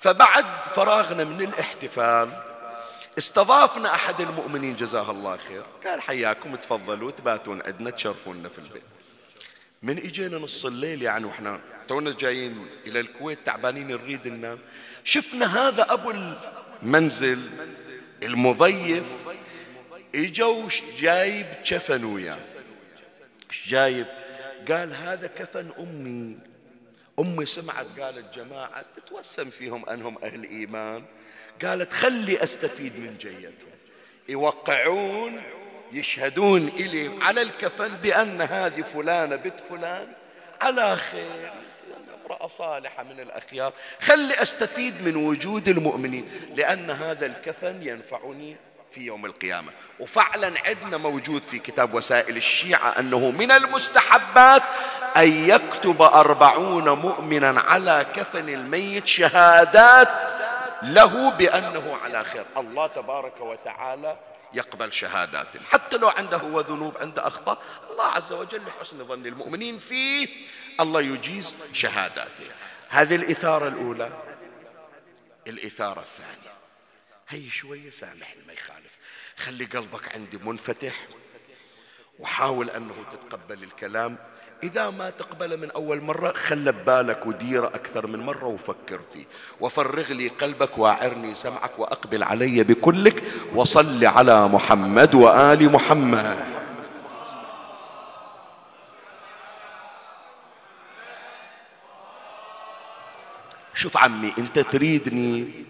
[0.00, 2.42] فبعد فراغنا من الاحتفال
[3.18, 8.82] استضافنا أحد المؤمنين جزاه الله خير قال حياكم تفضلوا تباتون عندنا تشرفونا في البيت.
[9.82, 11.60] من إجينا نص الليل يعني وإحنا
[11.92, 14.58] تونا جايين إلى الكويت تعبانين نريد ننام
[15.04, 16.12] شفنا هذا أبو
[16.82, 17.50] المنزل
[18.22, 19.04] المضيف.
[20.14, 22.38] اجوا جايب كفن وياه.
[23.66, 24.06] جايب؟
[24.68, 26.38] قال هذا كفن أمي.
[27.18, 31.04] أمي سمعت قالت جماعة تتوسم فيهم أنهم أهل إيمان.
[31.64, 33.52] قالت خلي أستفيد من جيتهم.
[34.28, 35.42] يوقعون
[35.92, 40.12] يشهدون إلي على الكفن بأن هذه فلانة بنت فلان.
[40.60, 41.52] على خير.
[42.32, 43.72] امرأة صالحة من الأخيار.
[44.00, 48.56] خلي أستفيد من وجود المؤمنين لأن هذا الكفن ينفعني
[48.94, 49.72] في يوم القيامة.
[50.00, 54.62] وفعلا عندنا موجود في كتاب وسائل الشيعة أنه من المستحبات
[55.16, 60.08] أن يكتب أربعون مؤمنا على كفن الميت شهادات
[60.82, 62.44] له بأنه على خير.
[62.56, 64.16] الله تبارك وتعالى
[64.54, 69.78] يقبل شهاداته حتى لو عنده هو ذنوب عنده أخطاء الله عز وجل لحسن ظن المؤمنين
[69.78, 70.28] فيه
[70.80, 72.46] الله يجيز شهاداته.
[72.88, 74.22] هذه الإثارة الأولى.
[75.46, 76.52] الإثارة الثانية.
[77.28, 78.92] هي شوية سامحني ما يخالف.
[79.36, 81.08] خلي قلبك عندي منفتح
[82.18, 84.18] وحاول أنه تتقبل الكلام.
[84.62, 89.24] إذا ما تقبل من أول مرة خل ببالك وديره أكثر من مرة وفكر فيه.
[89.60, 93.22] وفرغ لي قلبك واعرني سمعك وأقبل علي بكلك
[93.54, 96.44] وصل على محمد وآل محمد.
[103.74, 105.64] شوف عمي أنت تريدني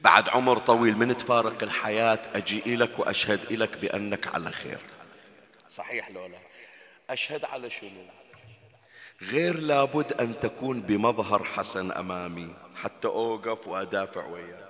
[0.00, 4.78] بعد عمر طويل من تفارق الحياة أجي إلك وأشهد إلك بأنك على خير.
[5.70, 6.47] صحيح لولا
[7.10, 8.04] أشهد على شنو؟
[9.22, 14.68] غير لابد أن تكون بمظهر حسن أمامي حتى أوقف وأدافع وياك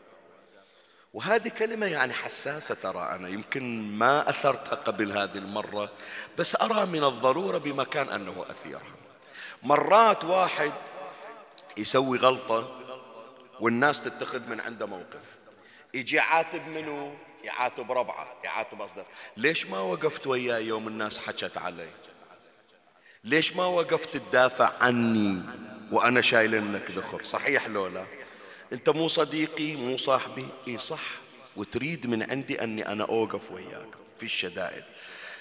[1.14, 5.92] وهذه كلمة يعني حساسة ترى أنا يمكن ما أثرتها قبل هذه المرة
[6.38, 8.96] بس أرى من الضرورة بمكان أنه أثيرها.
[9.62, 10.72] مرات واحد
[11.76, 12.80] يسوي غلطة
[13.60, 15.38] والناس تتخذ من عنده موقف.
[15.94, 21.88] يجي يعاتب منه يعاتب ربعة يعاتب أصدق ليش ما وقفت وياه يوم الناس حكت علي
[23.28, 25.42] ليش ما وقفت تدافع عني
[25.92, 28.04] وأنا شايل ذخر؟ صحيح لولا
[28.72, 30.46] أنت مو صديقي مو صاحبي.
[30.68, 31.02] إي صح.
[31.56, 33.88] وتريد من عندي أني أنا أوقف وياك.
[34.18, 34.84] في الشدائد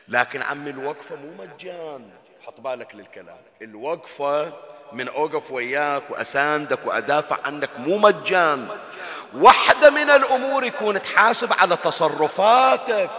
[0.07, 2.09] لكن عمي الوقفة مو مجان.
[2.45, 3.37] حط بالك للكلام.
[3.61, 4.53] الوقفة
[4.93, 8.67] من أوقف وياك وأساندك وأدافع عنك مو مجان.
[9.33, 13.09] واحدة من الأمور يكون تحاسب على تصرفاتك.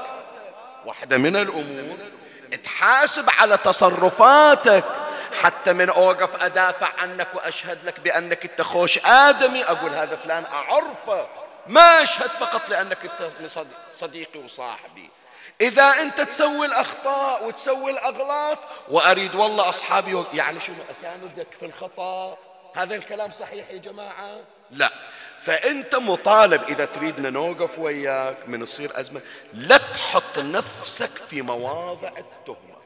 [0.86, 1.96] واحدة من الأمور
[2.56, 4.84] تحاسب على تصرفاتك
[5.42, 9.64] حتى من أوقف أدافع عنك وأشهد لك بأنك أنت خوش آدمي.
[9.64, 11.26] أقول هذا فلان أعرفه
[11.66, 13.50] ما أشهد فقط لأنك أنت
[13.94, 15.10] صديقي وصاحبي.
[15.60, 18.58] إذا أنت تسوي الأخطاء وتسوي الأغلاط
[18.88, 22.38] وأريد والله أصحابي يعني شنو أساندك في الخطأ؟
[22.76, 24.92] هذا الكلام صحيح يا جماعة؟ لا.
[25.40, 29.20] فأنت مطالب إذا تريدنا نوقف وياك من تصير أزمة
[29.54, 32.78] لا تحط نفسك في مواضع التهمة.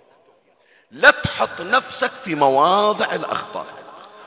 [0.90, 3.66] لا تحط نفسك في مواضع الأخطاء.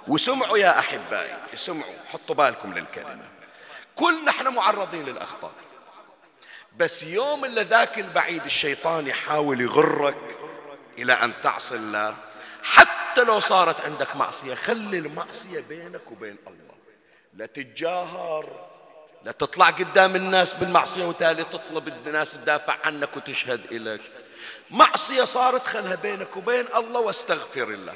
[0.07, 3.27] وسمعوا يا أحبائي اسمعوا حطوا بالكم للكلمة.
[3.95, 5.51] كلنا إحنا معرضين للأخطاء.
[6.77, 10.37] بس يوم اللي ذاك البعيد الشيطان يحاول يغرك
[10.97, 12.15] إلى أن تعصي الله
[12.63, 16.74] حتى لو صارت عندك معصية خلي المعصية بينك وبين الله.
[17.35, 18.49] لا تتجاهر
[19.23, 24.01] لا تطلع قدام الناس بالمعصية وتالي تطلب الناس تدافع عنك وتشهد إليك.
[24.71, 27.93] معصية صارت خلها بينك وبين الله واستغفر الله.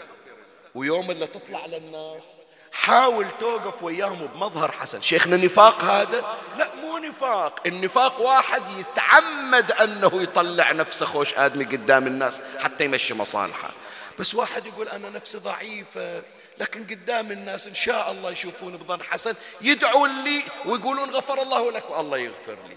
[0.75, 2.23] ويوم اللي تطلع للناس
[2.71, 5.01] حاول توقف وياهم بمظهر حسن.
[5.01, 7.59] شيخنا نفاق هذا؟ لا مو نفاق.
[7.65, 13.69] النفاق واحد يتعمد أنه يطلع نفسه خوش آدمي قدام الناس حتى يمشي مصالحه.
[14.19, 16.21] بس واحد يقول أنا نفسي ضعيفة.
[16.59, 21.89] لكن قدام الناس إن شاء الله يشوفوني بظن حسن يدعون لي ويقولون غفر الله لك
[21.89, 22.75] والله يغفر لي.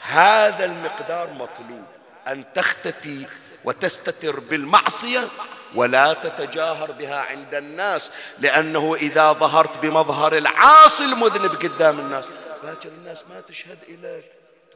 [0.00, 1.84] هذا المقدار مطلوب
[2.28, 3.26] أن تختفي
[3.64, 5.28] وتستتر بالمعصية
[5.74, 12.30] ولا تتجاهر بها عند الناس لأنه إذا ظهرت بمظهر العاصي المذنب قدام الناس
[12.62, 14.24] باكر الناس ما تشهد إليك.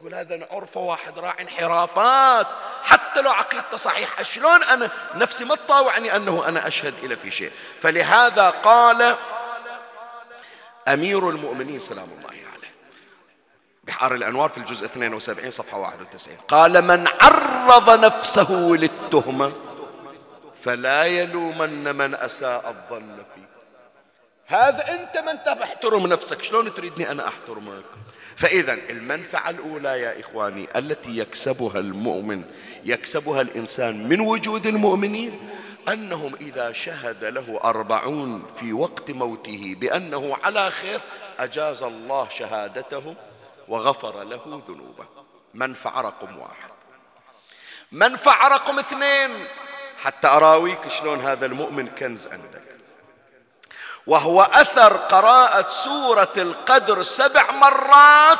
[0.00, 2.46] تقول هذا عرفة واحد راعي انحرافات.
[2.82, 7.50] حتى لو عقيدته صحيحة شلون أنا نفسي ما تطاوعني أنه أنا أشهد إلى في شيء؟
[7.80, 9.16] فلهذا قال
[10.88, 12.72] أمير المؤمنين سلام الله عليه
[13.84, 19.52] بحار الأنوار في الجزء 72 صفحة 91 قال من عرض نفسه للتهمة
[20.64, 23.24] فلا يلومن من أساء الظن
[24.48, 26.42] هذا أنت من تحترم نفسك.
[26.42, 27.84] شلون تريدني أنا أحترمك؟
[28.36, 32.44] فإذا المنفعة الأولى يا إخواني التي يكسبها المؤمن
[32.84, 35.50] يكسبها الإنسان من وجود المؤمنين
[35.88, 41.00] أنهم إذا شهد له أربعون في وقت موته بأنه على خير
[41.38, 43.14] أجاز الله شهادته
[43.68, 45.06] وغفر له ذنوبه.
[45.54, 46.70] منفعة رقم واحد.
[47.92, 49.30] منفعة رقم اثنين.
[49.98, 52.67] حتى أراويك شلون هذا المؤمن كنز عندك.
[54.06, 58.38] وهو أثر قراءة سورة القدر سبع مرات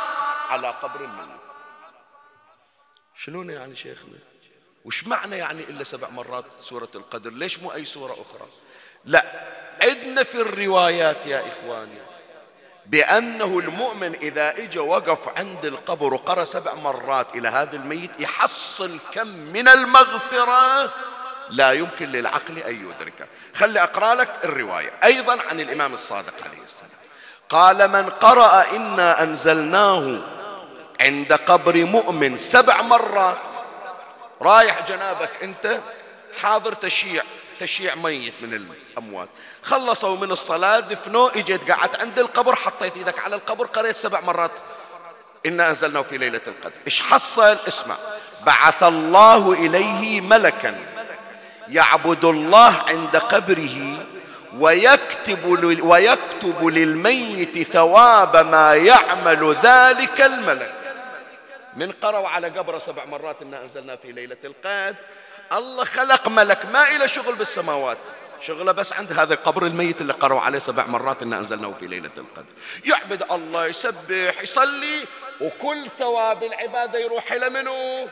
[0.49, 1.39] على قبر الميت
[3.15, 4.17] شلون يعني شيخنا؟
[4.85, 8.47] وش معنى يعني إلا سبع مرات سورة القدر؟ ليش مو أي سورة أخرى؟
[9.05, 9.25] لا
[9.83, 12.01] عندنا في الروايات يا إخواني
[12.85, 19.27] بأنه المؤمن إذا إجا وقف عند القبر وقرأ سبع مرات إلى هذا الميت يحصل كم
[19.27, 20.93] من المغفرة؟
[21.49, 23.25] لا يمكن للعقل أن يدركه.
[23.55, 26.91] خلي أقرأ لك الرواية أيضا عن الإمام الصادق عليه السلام.
[27.49, 30.21] قال من قرأ إنا أنزلناه
[31.01, 33.37] عند قبر مؤمن سبع مرات.
[34.41, 35.79] رايح جنابك أنت
[36.41, 37.23] حاضر تشيع
[37.59, 39.29] تشييع ميت من الأموات.
[39.63, 44.51] خلصوا من الصلاة دفنوه إجيت قعدت عند القبر حطيت إيدك على القبر قريت سبع مرات.
[45.45, 46.79] إنا أنزلناه في ليلة القدر.
[46.87, 47.95] إيش حصل؟ اسمع.
[48.45, 50.88] بعث الله إليه ملكا.
[51.69, 54.05] يعبد الله عند قبره
[54.57, 55.45] ويكتب
[55.83, 60.75] ويكتب للميت ثواب ما يعمل ذلك الملك.
[61.75, 64.95] من قرأوا على قبره سبع مرات إنا أنزلنا في ليلة القدر.
[65.51, 67.97] الله خلق ملك ما إلى شغل بالسماوات.
[68.41, 72.09] شغله بس عند هذا القبر الميت اللي قرأوا عليه سبع مرات إن أنزلناه في ليلة
[72.17, 72.53] القدر.
[72.85, 75.05] يعبد الله يسبح يصلي
[75.41, 78.07] وكل ثواب العبادة يروح إلى منه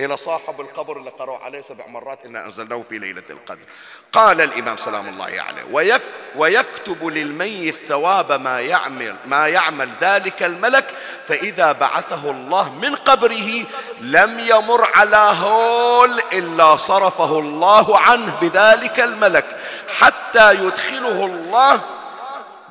[0.00, 3.64] إلى صاحب القبر اللي قرأوا عليه سبع مرات إنا أنزلناه في ليلة القدر.
[4.12, 6.02] قال الإمام سلام الله عليه ويك
[6.36, 10.84] ويكتب للميت ثواب ما يعمل ما يعمل ذلك الملك
[11.26, 13.64] فإذا بعثه الله من قبره
[14.00, 19.56] لم يمر على هول إلا صرفه الله عنه بذلك الملك
[19.98, 21.80] حتى يدخله الله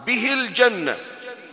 [0.05, 0.97] به الجنة.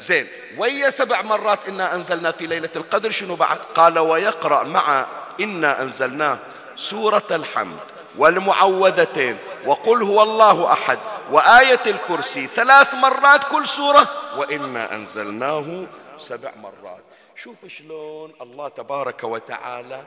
[0.01, 5.07] زين ويا سبع مرات إنا أنزلنا في ليلة القدر شنو بعد؟ قال ويقرأ مع
[5.41, 6.39] إنا أنزلناه
[6.77, 7.79] سورة الحمد
[8.19, 10.99] والمعوذتين وقل هو الله أحد
[11.31, 15.87] وآية الكرسي ثلاث مرات كل سورة وإنا أنزلناه
[16.19, 17.03] سبع مرات.
[17.37, 20.05] شوف شلون الله تبارك وتعالى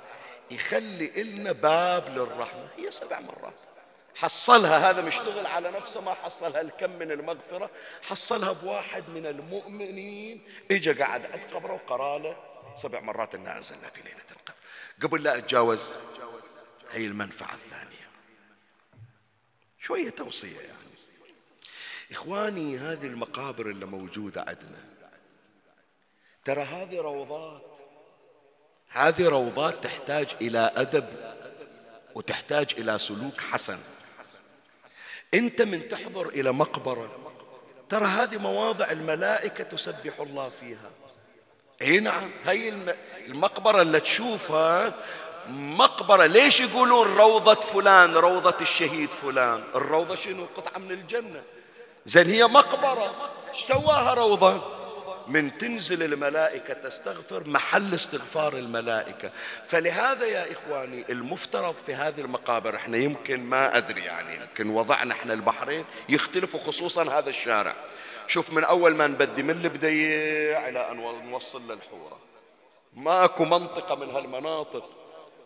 [0.52, 2.68] يخلي إلنا باب للرحمة.
[2.78, 3.54] هي سبع مرات.
[4.16, 7.70] حصلها هذا مشتغل على نفسه ما حصلها الكم من المغفرة.
[8.10, 10.44] حصلها بواحد من المؤمنين.
[10.72, 12.36] اجى قعد عند قبره وقرا له
[12.78, 14.63] سبع مرات إنا أنزلنا في ليلة القدر.
[15.02, 15.96] قبل لا أتجاوز
[16.92, 18.10] هي المنفعة الثانية.
[19.80, 20.84] شوية توصية يعني.
[22.12, 24.84] إخواني هذه المقابر اللي موجودة عندنا.
[26.46, 27.62] ترى هذه روضات
[28.90, 31.36] هذه روضات تحتاج إلى أدب
[32.16, 33.80] وتحتاج إلى سلوك حسن.
[35.34, 37.34] أنت من تحضر إلى مقبرة
[37.90, 40.92] ترى هذه مواضع الملائكة تسبح الله فيها.
[41.82, 42.32] اي نعم.
[42.46, 42.74] هي
[43.28, 44.94] المقبرة اللي تشوفها
[45.50, 46.26] مقبرة.
[46.26, 51.42] ليش يقولون روضة فلان روضة الشهيد فلان؟ الروضة شنو؟ قطعة من الجنة.
[52.06, 53.16] زين هي مقبرة.
[53.54, 54.83] سواها روضة.
[55.28, 59.32] من تنزل الملائكة تستغفر محل استغفار الملائكة.
[59.68, 65.34] فلهذا يا إخواني المفترض في هذه المقابر إحنا يمكن ما أدري يعني يمكن وضعنا إحنا
[65.34, 67.76] البحرين يختلفوا خصوصا هذا الشارع.
[68.28, 70.98] شوف من أول ما نبدي من البديع إلى أن
[71.30, 72.20] نوصل للحورة.
[72.94, 75.03] ماكو منطقة من هالمناطق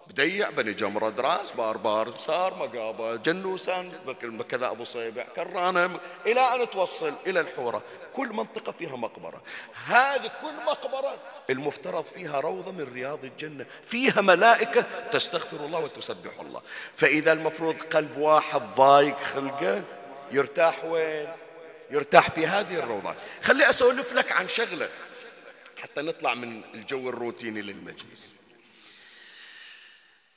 [0.09, 3.91] بديع بني جمرة دراس باربار سار مقابة جنوسان
[4.49, 7.81] كذا أبو صيبع كرانة إلى أن توصل إلى الحورة.
[8.13, 9.41] كل منطقة فيها مقبرة.
[9.85, 11.17] هذه كل مقبرة
[11.49, 13.65] المفترض فيها روضة من رياض الجنة.
[13.85, 16.61] فيها ملائكة تستغفر الله وتسبح الله.
[16.95, 19.83] فإذا المفروض قلب واحد ضايق خلقه
[20.31, 21.27] يرتاح وين؟
[21.91, 24.89] يرتاح في هذه الروضات خلي أسولف لك عن شغلة
[25.77, 28.36] حتى نطلع من الجو الروتيني للمجلس.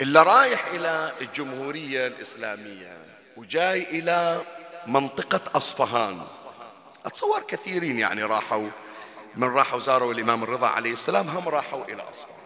[0.01, 2.99] اللي رايح إلى الجمهورية الإسلامية
[3.37, 4.43] وجاي إلى
[4.87, 6.23] منطقة أصفهان.
[7.07, 8.69] أتصور كثيرين يعني راحوا
[9.37, 12.41] من راحوا زاروا الإمام الرضا عليه السلام هم راحوا إلى أصفهان.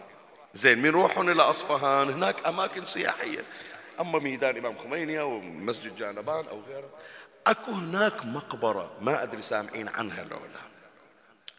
[0.53, 3.43] زين من يروحون إلى أصفهان هناك أماكن سياحية.
[3.99, 6.89] أما ميدان إمام خميني أو مسجد جانبان أو غيره
[7.47, 10.61] أكو هناك مقبرة ما أدري سامعين عنها لو لا.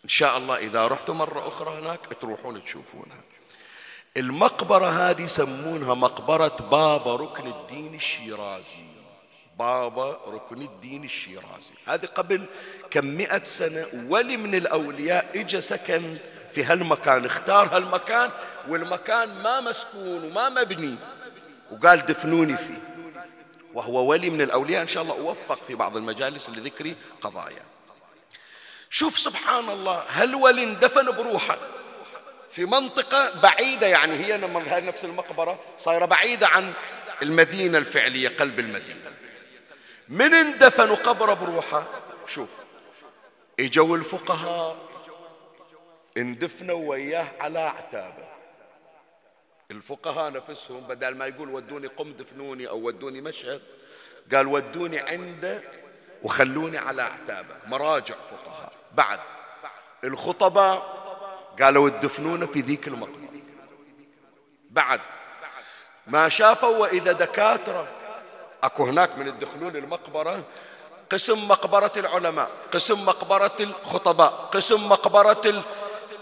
[0.05, 3.21] إن شاء الله إذا رحتوا مرة أخرى هناك تروحون تشوفونها.
[4.17, 8.87] المقبرة هذه يسمونها مقبرة بابا ركن الدين الشيرازي.
[9.59, 11.75] بابا ركن الدين الشيرازي.
[11.87, 12.45] هذه قبل
[12.91, 16.17] كم مئة سنة ولي من الأولياء إجا سكن
[16.55, 18.31] في هالمكان اختار هالمكان
[18.69, 20.99] والمكان ما مسكون وما مبني.
[21.73, 22.83] وقال دفنوني فيه.
[23.75, 27.63] وهو ولي من الأولياء إن شاء الله أوفق في بعض المجالس لذكر قضايا.
[28.91, 31.59] شوف سبحان الله هل ولي اندفن بروحه.
[32.51, 34.37] في منطقة بعيدة يعني هي
[34.81, 36.73] نفس المقبرة صايرة بعيدة عن
[37.23, 39.13] المدينة الفعلية قلب المدينة.
[40.09, 41.85] من اندفنوا قبر بروحه
[42.27, 42.49] شوف
[43.61, 44.77] إجوا الفقهاء
[46.17, 48.27] اندفنوا وياه على أعتابه.
[49.71, 53.63] الفقهاء نفسهم بدل ما يقول ودوني قم دفنوني أو ودوني مشهد
[54.35, 55.63] قال ودوني عنده
[56.23, 57.55] وخلوني على أعتابه.
[57.67, 58.73] مراجع فقهاء.
[58.95, 59.21] بعد
[60.05, 61.06] الخطباء
[61.63, 63.27] قالوا ادفنونا في ذيك المقبره
[64.71, 65.01] بعد
[66.07, 67.89] ما شافوا وإذا دكاترة
[68.63, 70.43] أكو هناك من يدخلون المقبرة
[71.11, 75.65] قسم مقبرة العلماء قسم مقبرة الخطباء قسم مقبرة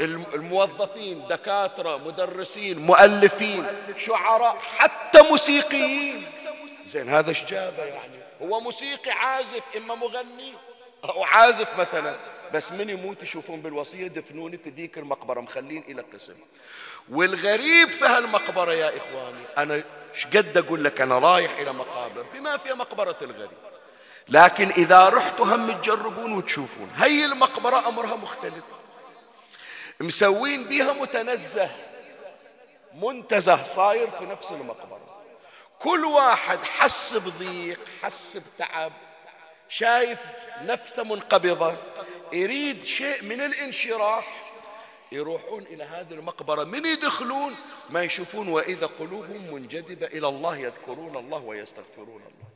[0.00, 3.66] الموظفين دكاترة مدرسين مؤلفين
[3.96, 6.26] شعراء حتى موسيقيين.
[6.86, 10.54] زين هذا إيش جابه يعني؟ هو موسيقي عازف إما مغني
[11.04, 12.16] أو عازف مثلا.
[12.54, 16.34] بس من يموت يشوفون بالوصية دفنوني في ذيك المقبرة مخلين إلى قسم
[17.08, 19.74] والغريب في هالمقبرة يا إخواني أنا
[20.14, 23.58] إيش قد أقول لك أنا رايح إلى مقابر بما فيها مقبرة الغريب.
[24.28, 26.90] لكن إذا رحتوا هم تجربون وتشوفون.
[26.96, 28.64] هي المقبرة أمرها مختلف.
[30.00, 31.70] مسوين بيها متنزه.
[32.94, 35.22] منتزه صاير في نفس المقبرة.
[35.78, 38.92] كل واحد حس بضيق حس بتعب.
[39.68, 40.18] شايف
[40.62, 41.76] نفسه منقبضة.
[42.34, 44.52] يريد شيء من الانشراح
[45.12, 46.64] يروحون إلى هذه المقبرة.
[46.64, 47.56] من يدخلون؟
[47.90, 48.48] ما يشوفون.
[48.48, 52.48] وإذا قلوبهم منجذبة إلى الله يذكرون الله ويستغفرون الله.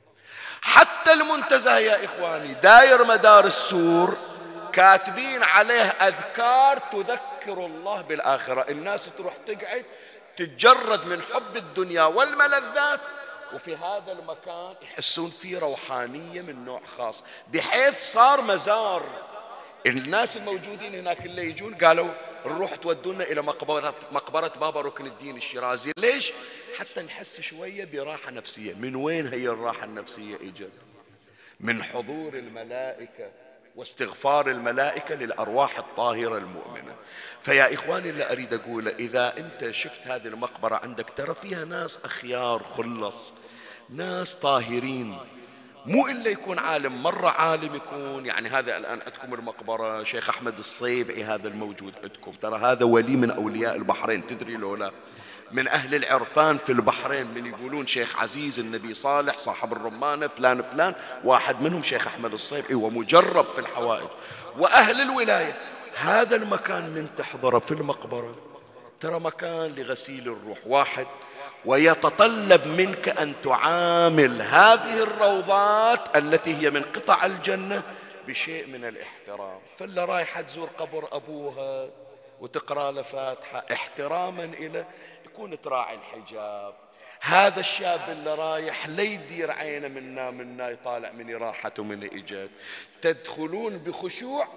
[0.63, 4.17] حتى المنتزه يا إخواني داير مدار السور
[4.73, 8.67] كاتبين عليه أذكار تذكر الله بالآخرة.
[8.69, 9.85] الناس تروح تقعد
[10.37, 13.01] تتجرد من حب الدنيا والملذات.
[13.55, 19.03] وفي هذا المكان يحسون فيه روحانية من نوع خاص بحيث صار مزار.
[19.87, 22.11] الناس الموجودين هناك اللي يجون قالوا
[22.47, 26.33] نروح تودونا إلى مقبرة, مقبرة بابا ركن الدين الشيرازي ليش؟
[26.79, 30.73] حتى نحس شوية براحة نفسية من وين هي الراحة النفسية إجت؟
[31.61, 33.31] من حضور الملائكة
[33.77, 36.95] واستغفار الملائكة للأرواح الطاهرة المؤمنة
[37.43, 42.63] فيا إخواني اللي أريد أقوله إذا أنت شفت هذه المقبرة عندك ترى فيها ناس أخيار
[42.63, 43.33] خلص
[43.91, 45.19] ناس طاهرين
[45.89, 48.27] مو إلا يكون عالم مرة عالم يكون.
[48.27, 53.31] يعني هذا الآن عندكم المقبرة شيخ أحمد الصيبعي هذا الموجود عندكم؟ ترى هذا ولي من
[53.31, 54.93] أولياء البحرين تدري لولا
[55.53, 60.95] من أهل العرفان في البحرين من يقولون شيخ عزيز النبي صالح صاحب الرمانة فلان فلان.
[61.25, 64.09] واحد منهم شيخ أحمد الصيبعي ومجرب في الحوائج.
[64.59, 65.57] وأهل الولاية
[65.95, 68.37] هذا المكان من تحضره في المقبرة.
[69.01, 70.59] ترى مكان لغسيل الروح.
[70.67, 71.07] واحد
[71.65, 77.83] ويتطلب منك أن تعامل هذه الروضات التي هي من قطع الجنة
[78.27, 79.61] بشيء من الاحترام.
[79.79, 81.89] فاللي رايحه تزور قبر أبوها
[82.41, 84.85] وتقرأ له فاتحة احتراما له
[85.27, 86.75] يكون تراعي الحجاب.
[87.21, 92.51] هذا الشاب اللي رايح لا يدير عينه منا منا يطالع من راحته من اجت
[93.03, 94.49] تدخلون بخشوع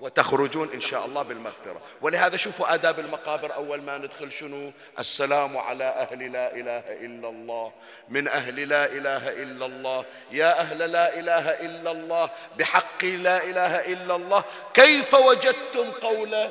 [0.00, 1.80] وتخرجون إن شاء الله بالمغفرة.
[2.00, 7.72] ولهذا شوفوا آداب المقابر أول ما ندخل شنو؟ السلام على أهل لا إله إلا الله.
[8.08, 10.04] من أهل لا إله إلا الله.
[10.30, 12.30] يا أهل لا إله إلا الله.
[12.58, 14.44] بحق لا إله إلا الله.
[14.74, 16.50] كيف وجدتم قوله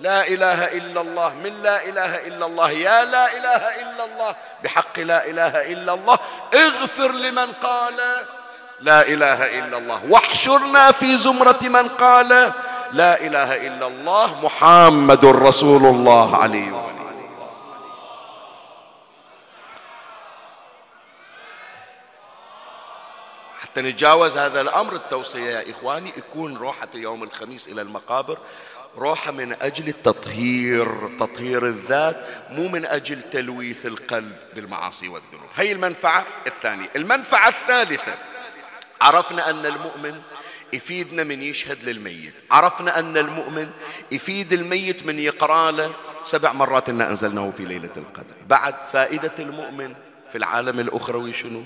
[0.00, 4.36] لا إله إلا الله؟ من لا إله إلا الله؟ يا لا إله إلا الله.
[4.64, 6.18] بحق لا إله إلا الله.
[6.54, 8.24] اغفر لمن قال
[8.80, 10.04] لا إله إلا الله.
[10.10, 12.52] واحشرنا في زمرة من قال
[12.92, 16.98] لا إله إلا الله محمد رسول الله عليه وسلم.
[23.58, 28.38] وحتى نتجاوز هذا الأمر التوصية يا إخواني يكون روحة يوم الخميس إلى المقابر
[28.96, 35.48] روحة من أجل التطهير تطهير الذات مو من أجل تلويث القلب بالمعاصي والذنوب.
[35.54, 36.88] هي المنفعة الثانية.
[36.96, 38.14] المنفعة الثالثة
[39.00, 40.22] عرفنا أن المؤمن
[40.72, 42.34] يفيدنا من يشهد للميت.
[42.50, 43.70] عرفنا أن المؤمن
[44.12, 45.94] يفيد الميت من يقرأ له
[46.24, 48.34] سبع مرات إنا أنزلناه في ليلة القدر.
[48.46, 49.94] بعد فائدة المؤمن
[50.32, 51.62] في العالم الأخروي شنو؟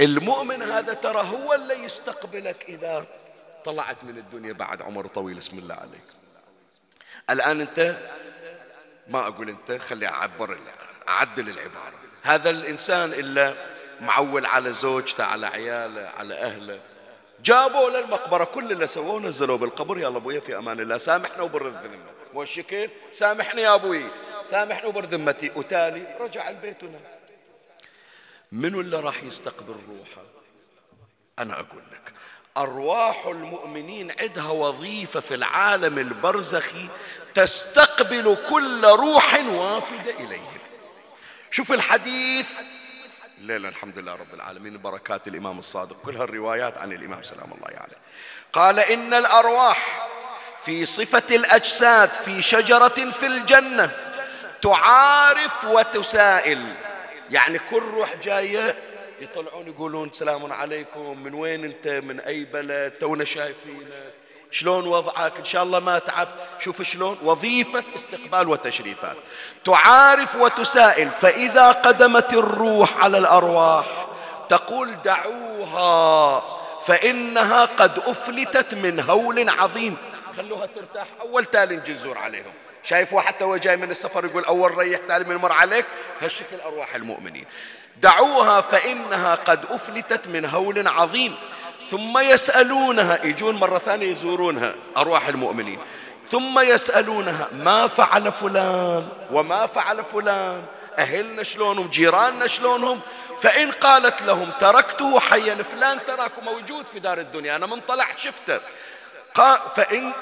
[0.00, 3.06] المؤمن هذا ترى هو اللي يستقبلك إذا
[3.64, 5.38] طلعت من الدنيا بعد عمر طويل.
[5.38, 6.04] اسم الله عليك.
[7.30, 7.96] الآن أنت
[9.08, 10.58] ما أقول أنت خلي أعبر
[11.08, 11.94] أعدل العبارة.
[12.22, 13.54] هذا الإنسان إلا
[14.00, 16.80] معول على زوجته على عياله على أهله.
[17.44, 19.98] جابوا للمقبرة كل اللي سووه نزلوه بالقبر.
[19.98, 20.98] يلا أبويا في أمان الله.
[20.98, 24.04] سامحنا وبر الذمة مو الشكل سامحني يا أبوي.
[24.50, 25.50] سامحني وبر ذمتي.
[25.56, 27.00] وتالي رجع البيت ونام
[28.52, 30.22] منو اللي راح يستقبل روحه؟
[31.38, 32.12] أنا أقول لك.
[32.56, 36.88] أرواح المؤمنين عندها وظيفة في العالم البرزخي
[37.34, 40.58] تستقبل كل روح وافدة إليهم.
[41.50, 42.48] شوف الحديث.
[43.38, 45.96] الليلة الحمد لله رب العالمين بركات الإمام الصادق.
[46.04, 47.76] كل هالروايات عن الإمام سلام الله عليه.
[47.76, 47.92] يعني.
[48.52, 50.08] قال إن الأرواح
[50.64, 53.90] في صفة الأجساد في شجرة في الجنة
[54.62, 56.72] تعارف وتسائل.
[57.30, 58.74] يعني كل روح جاية
[59.20, 64.15] يطلعون يقولون سلام عليكم من وين أنت؟ من أي بلد؟ تونا شايفينك.
[64.50, 66.28] شلون وضعك؟ إن شاء الله ما تعبت.
[66.58, 67.18] شوف شلون.
[67.22, 69.16] وظيفة استقبال وتشريفات.
[69.64, 71.10] تعارف وتسائل.
[71.10, 74.06] فإذا قدمت الروح على الأرواح
[74.48, 76.42] تقول دعوها
[76.86, 79.96] فإنها قد أفلتت من هول عظيم.
[80.36, 81.06] خلوها ترتاح.
[81.20, 82.52] أول تالي نجي نزور عليهم.
[82.82, 85.86] شايفوا حتى هو جاي من السفر يقول أول ريح تالي من مر عليك؟
[86.20, 87.44] هالشكل أرواح المؤمنين.
[87.96, 91.36] دعوها فإنها قد أفلتت من هول عظيم.
[91.90, 95.78] ثم يسألونها يجون مرة ثانية يزورونها أرواح المؤمنين.
[96.30, 100.62] ثم يسألونها ما فعل فلان؟ وما فعل فلان؟
[100.98, 103.00] أهلنا شلونهم؟ جيراننا شلونهم؟
[103.40, 108.60] فإن قالت لهم تركته حيا فلان تراكم موجود في دار الدنيا أنا من طلعت شفته.
[109.76, 110.12] فإن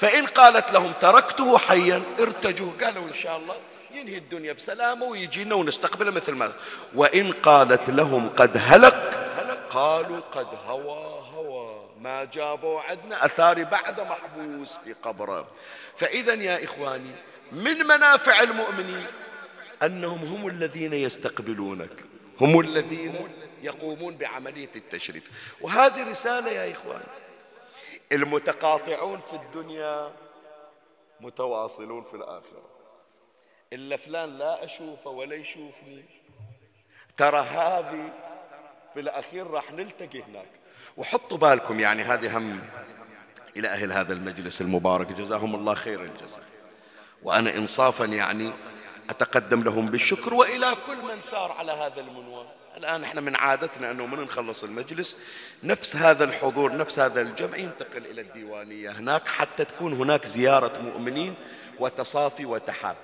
[0.00, 3.56] فإن قالت لهم تركته حيا ارتجوا قالوا إن شاء الله
[3.94, 6.52] ينهي الدنيا بسلامه ويجينا ونستقبله مثل ما
[6.94, 9.28] وإن قالت لهم قد هلك؟
[9.70, 15.48] قالوا قد هوى هوى ما جابوا عندنا أثاري بعد محبوس في قبره.
[15.96, 17.14] فإذا يا إخواني
[17.52, 19.06] من منافع المؤمنين؟
[19.82, 22.04] أنهم هم الذين يستقبلونك
[22.40, 23.28] هم الذين
[23.62, 25.30] يقومون بعملية التشريف.
[25.60, 27.04] وهذه رسالة يا إخواني
[28.12, 30.12] المتقاطعون في الدنيا
[31.20, 32.62] متواصلون في الآخرة.
[33.72, 36.04] إلا فلان لا أشوفه ولا يشوفني.
[37.16, 38.12] ترى هذه
[38.94, 40.48] في الأخير راح نلتقي هناك.
[40.96, 42.60] وحطوا بالكم يعني هذه هم
[43.56, 45.12] إلى أهل هذا المجلس المبارك.
[45.12, 46.44] جزاهم الله خير الجزاء.
[47.22, 48.52] وأنا إنصافا يعني
[49.10, 52.46] أتقدم لهم بالشكر وإلى كل من سار على هذا المنوال.
[52.76, 55.16] الآن إحنا من عادتنا أنه من نخلص المجلس
[55.62, 61.34] نفس هذا الحضور نفس هذا الجمع ينتقل إلى الديوانية هناك حتى تكون هناك زيارة مؤمنين
[61.78, 62.96] وتصافي وتحاب.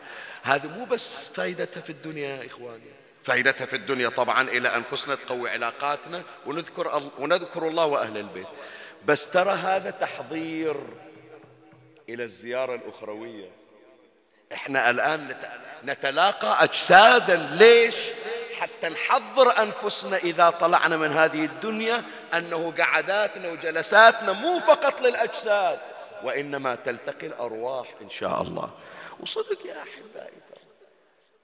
[0.43, 3.06] هذه مو بس فائدتها في الدنيا يا إخواني.
[3.27, 8.47] فائدتها في الدنيا طبعا إلى أنفسنا تقوي علاقاتنا ونذكر, ونذكر الله وأهل البيت.
[9.05, 10.77] بس ترى هذا تحضير
[12.09, 13.51] إلى الزيارة الأخروية.
[14.53, 15.37] إحنا الآن
[15.85, 17.37] نتلاقى أجسادا.
[17.53, 17.97] ليش؟
[18.61, 22.03] حتى نحضر أنفسنا إذا طلعنا من هذه الدنيا
[22.35, 25.79] أنه قعداتنا وجلساتنا مو فقط للأجساد
[26.23, 28.71] وإنما تلتقي الأرواح إن شاء الله.
[29.21, 30.47] وصدق يا أحبائي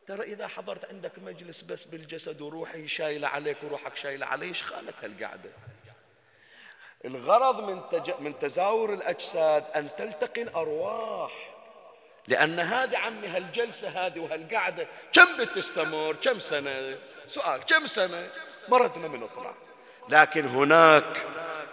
[0.06, 4.94] ترى إذا حضرت عندك مجلس بس بالجسد وروحي شايلة عليك وروحك شايلة علي إيش خانت
[5.02, 5.50] هالقعدة؟
[7.04, 8.10] الغرض من, تج...
[8.20, 11.52] من تزاور الأجساد أن تلتقي الأرواح
[12.28, 16.96] لأن هذه عمي هالجلسة هذه وهالقعدة كم بتستمر؟ كم سنة؟
[17.28, 18.30] سؤال كم سنة؟
[18.68, 19.54] مردنا من اطلع
[20.08, 21.26] لكن هناك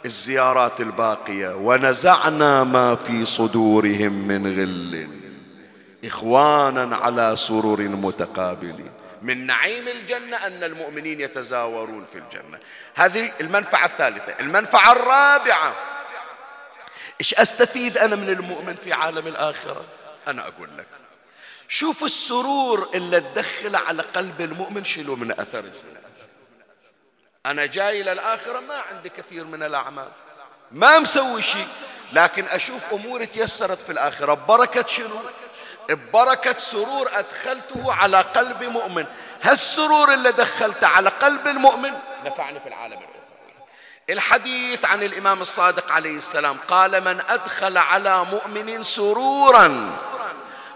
[0.05, 5.28] الزيارات الباقية ونزعنا ما في صدورهم من غل.
[6.03, 8.91] إخوانا على سرر متقابلين.
[9.21, 12.59] من نعيم الجنة أن المؤمنين يتزاورون في الجنة.
[12.95, 14.35] هذه المنفعة الثالثة.
[14.39, 15.75] المنفعة الرابعة.
[17.21, 19.85] إيش أستفيد أنا من المؤمن في عالم الآخرة؟
[20.27, 20.87] أنا أقول لك
[21.67, 25.99] شوف السرور اللي تدخل على قلب المؤمن شلو من أثر الزنا.
[27.45, 30.07] أنا جاي للآخرة ما عندي كثير من الأعمال.
[30.71, 31.67] ما مسوي شيء.
[32.13, 34.33] لكن أشوف أمور تيسرت في الآخرة.
[34.33, 35.19] ببركة شنو؟
[35.89, 39.05] ببركة سرور أدخلته على قلب مؤمن.
[39.41, 41.93] هالسرور اللي دخلته على قلب المؤمن
[42.25, 43.19] نفعني في العالم الأخروي.
[44.09, 49.97] الحديث عن الإمام الصادق عليه السلام قال من أدخل على مؤمن سرورا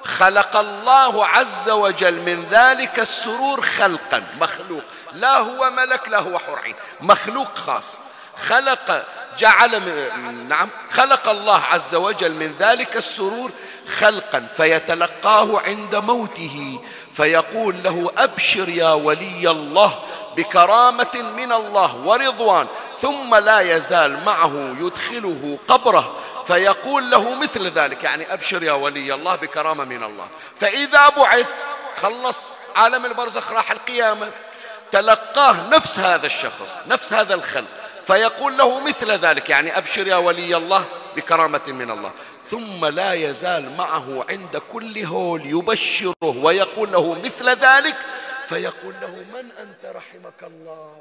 [0.03, 4.83] خلق الله عز وجل من ذلك السرور خلقا مخلوق.
[5.13, 7.99] لا هو ملك لا هو حور عين مخلوق خاص.
[8.37, 9.05] خلق
[9.37, 13.51] جعل من نعم خلق الله عز وجل من ذلك السرور
[13.97, 16.79] خلقا فيتلقاه عند موته
[17.13, 19.99] فيقول له أبشر يا ولي الله
[20.37, 22.67] بكرامة من الله ورضوان
[23.01, 26.15] ثم لا يزال معه يدخله قبره
[26.47, 30.27] فيقول له مثل ذلك يعني أبشر يا ولي الله بكرامة من الله.
[30.59, 31.49] فإذا بعث
[32.01, 32.37] خلص
[32.75, 34.31] عالم البرزخ راح القيامة
[34.91, 37.82] تلقاه نفس هذا الشخص نفس هذا الخلق.
[38.07, 40.85] فيقول له مثل ذلك يعني أبشر يا ولي الله
[41.15, 42.11] بكرامة من الله.
[42.49, 47.97] ثم لا يزال معه عند كل هول يبشره ويقول له مثل ذلك
[48.45, 50.95] فيقول له من أنت رحمك الله؟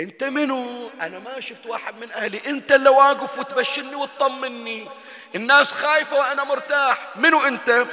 [0.00, 2.40] أنت منو؟ أنا ما شفت واحد من أهلي.
[2.46, 4.88] أنت اللي واقف وتبشرني وتطمني.
[5.34, 7.16] الناس خايفة وأنا مرتاح.
[7.16, 7.86] منو أنت؟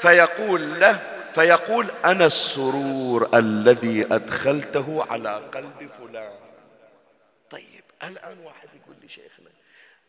[0.00, 1.00] فيقول له
[1.34, 6.32] فيقول أنا السرور الذي أدخلته على قلب فلان.
[7.50, 7.83] طيب.
[8.08, 9.50] الان واحد يقول لي شيخنا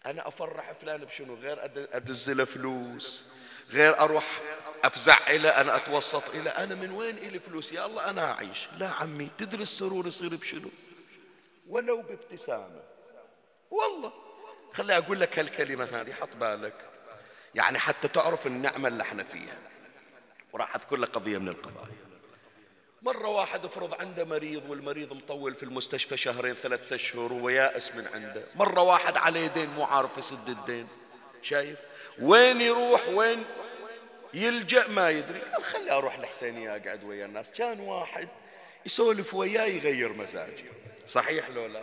[0.05, 3.23] أنا أفرح فلان بشنو؟ غير أدز له فلوس
[3.69, 4.41] غير أروح
[4.83, 8.67] أفزع له أنا أتوسط له أنا من وين إلي فلوس؟ يا الله أنا أعيش.
[8.77, 10.69] لا عمي تدري السرور يصير بشنو؟
[11.67, 12.83] ولو بابتسامة.
[13.71, 14.13] والله.
[14.73, 16.89] خلي أقول لك هالكلمة هذه حط بالك.
[17.55, 19.57] يعني حتى تعرف النعمة اللي إحنا فيها.
[20.53, 21.95] وراح أذكر لك قضية من القضايا.
[23.05, 28.43] مرة واحد افرض عنده مريض والمريض مطول في المستشفى شهرين ثلاثة أشهر ويائس من عنده.
[28.55, 30.87] مرة واحد عليه دين مو عارف يسد الدين.
[31.41, 31.79] شايف؟
[32.19, 33.43] وين يروح؟ وين؟
[34.33, 35.39] يلجأ ما يدري.
[35.39, 37.51] قال خلي أروح الحسينية أقعد ويا الناس.
[37.51, 38.27] كان واحد
[38.85, 40.65] يسولف وياه يغير مزاجي
[41.07, 41.81] صحيح لو لا؟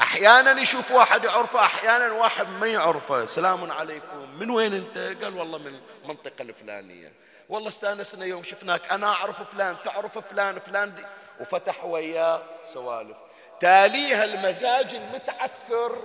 [0.00, 3.26] أحيانا يشوف واحد يعرفه أحيانا واحد ما يعرفه.
[3.26, 4.38] سلام عليكم.
[4.38, 7.12] من وين أنت؟ قال والله من المنطقة الفلانية.
[7.50, 8.92] والله استانسنا يوم شفناك.
[8.92, 11.02] أنا أعرف فلان تعرف فلان فلان دي.
[11.40, 13.16] وفتح وياه سوالف.
[13.60, 16.04] تاليها المزاج المتعكر.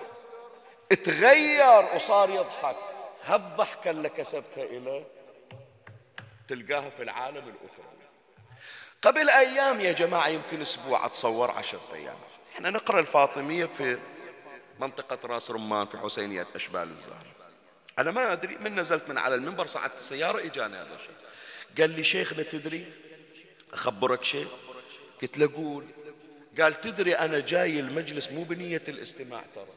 [1.03, 2.75] تغير وصار يضحك.
[3.25, 5.03] هالضحكه اللي كسبتها إليه
[6.47, 7.95] تلقاها في العالم الأخرى.
[9.01, 11.05] قبل أيام يا جماعة يمكن أسبوع.
[11.05, 12.17] أتصور عشرة أيام.
[12.53, 13.97] إحنا نقرأ الفاطمية في
[14.79, 17.25] منطقة راس رمان في حسينية أشبال الزهر
[17.99, 21.15] أنا ما أدري من نزلت من على المنبر صعدت السيارة إجاني هذا الشيء.
[21.77, 22.85] قال لي شيخنا تدري؟
[23.73, 24.47] أخبرك شيء
[25.21, 25.85] قلت له قول.
[26.59, 29.67] قال تدري أنا جاي المجلس مو بنية الاستماع ترى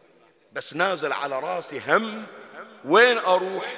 [0.53, 2.27] بس نازل على راسي هم
[2.85, 3.77] وين أروح؟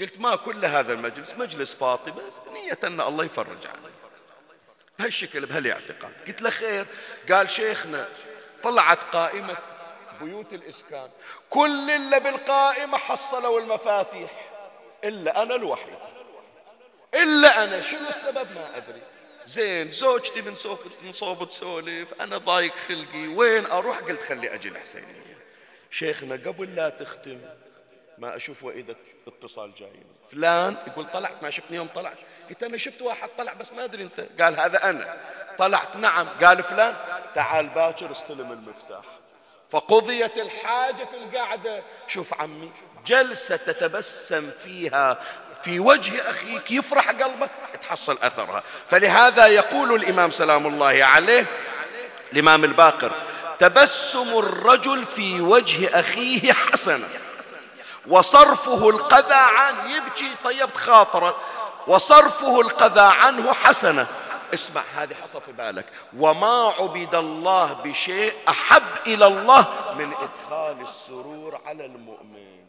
[0.00, 2.22] قلت ما كل هذا المجلس مجلس فاطمة
[2.52, 3.90] نية أن الله يفرج عنه.
[4.98, 6.12] بهالشكل بهالاعتقاد.
[6.26, 6.86] قلت له خير.
[7.32, 8.08] قال شيخنا
[8.62, 9.56] طلعت قائمة
[10.20, 11.10] بيوت الإسكان.
[11.50, 14.50] كل اللي بالقائمة حصلوا المفاتيح
[15.04, 15.98] إلا أنا الوحيد.
[17.22, 17.80] إلا أنا.
[17.80, 19.02] شنو السبب؟ ما أدري.
[19.46, 22.20] زين زوجتي من صوب من صوب تسولف.
[22.20, 23.26] أنا ضايق خلقي.
[23.26, 25.38] وين أروح؟ قلت خلي أجي الحسينية.
[25.90, 27.40] شيخنا قبل لا تختم
[28.18, 28.94] ما أشوف وإذا
[29.28, 30.02] اتصال جاي.
[30.32, 32.18] فلان يقول طلعت ما شفتني يوم طلعت.
[32.48, 34.26] قلت أنا شفت واحد طلع بس ما أدري أنت.
[34.40, 35.16] قال هذا أنا.
[35.58, 36.28] طلعت نعم.
[36.28, 36.96] قال فلان
[37.34, 39.04] تعال باكر استلم المفتاح.
[39.70, 41.82] فقضيت الحاجة في القعدة.
[42.06, 42.72] شوف عمي
[43.06, 45.22] جلسة تتبسم فيها
[45.64, 47.50] في وجه أخيك يفرح قلبك
[47.82, 48.62] تحصل أثرها.
[48.90, 51.46] فلهذا يقول الإمام سلام الله عليه
[52.32, 53.12] الإمام الباقر
[53.58, 57.08] تبسم الرجل في وجه أخيه حسنة
[58.06, 61.36] وصرفه القذى عنه يبكي طيبت خاطره
[61.86, 64.06] وصرفه القذى عنه حسنه
[64.54, 65.86] اسمع هذه حطها في بالك.
[66.18, 69.66] وما عبد الله بشيء أحب إلى الله
[69.98, 72.63] من إدخال السرور على المؤمن.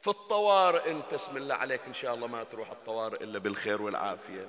[0.00, 4.46] في الطوارئ انت اسم الله عليك إن شاء الله ما تروح الطوارئ إلا بالخير والعافية.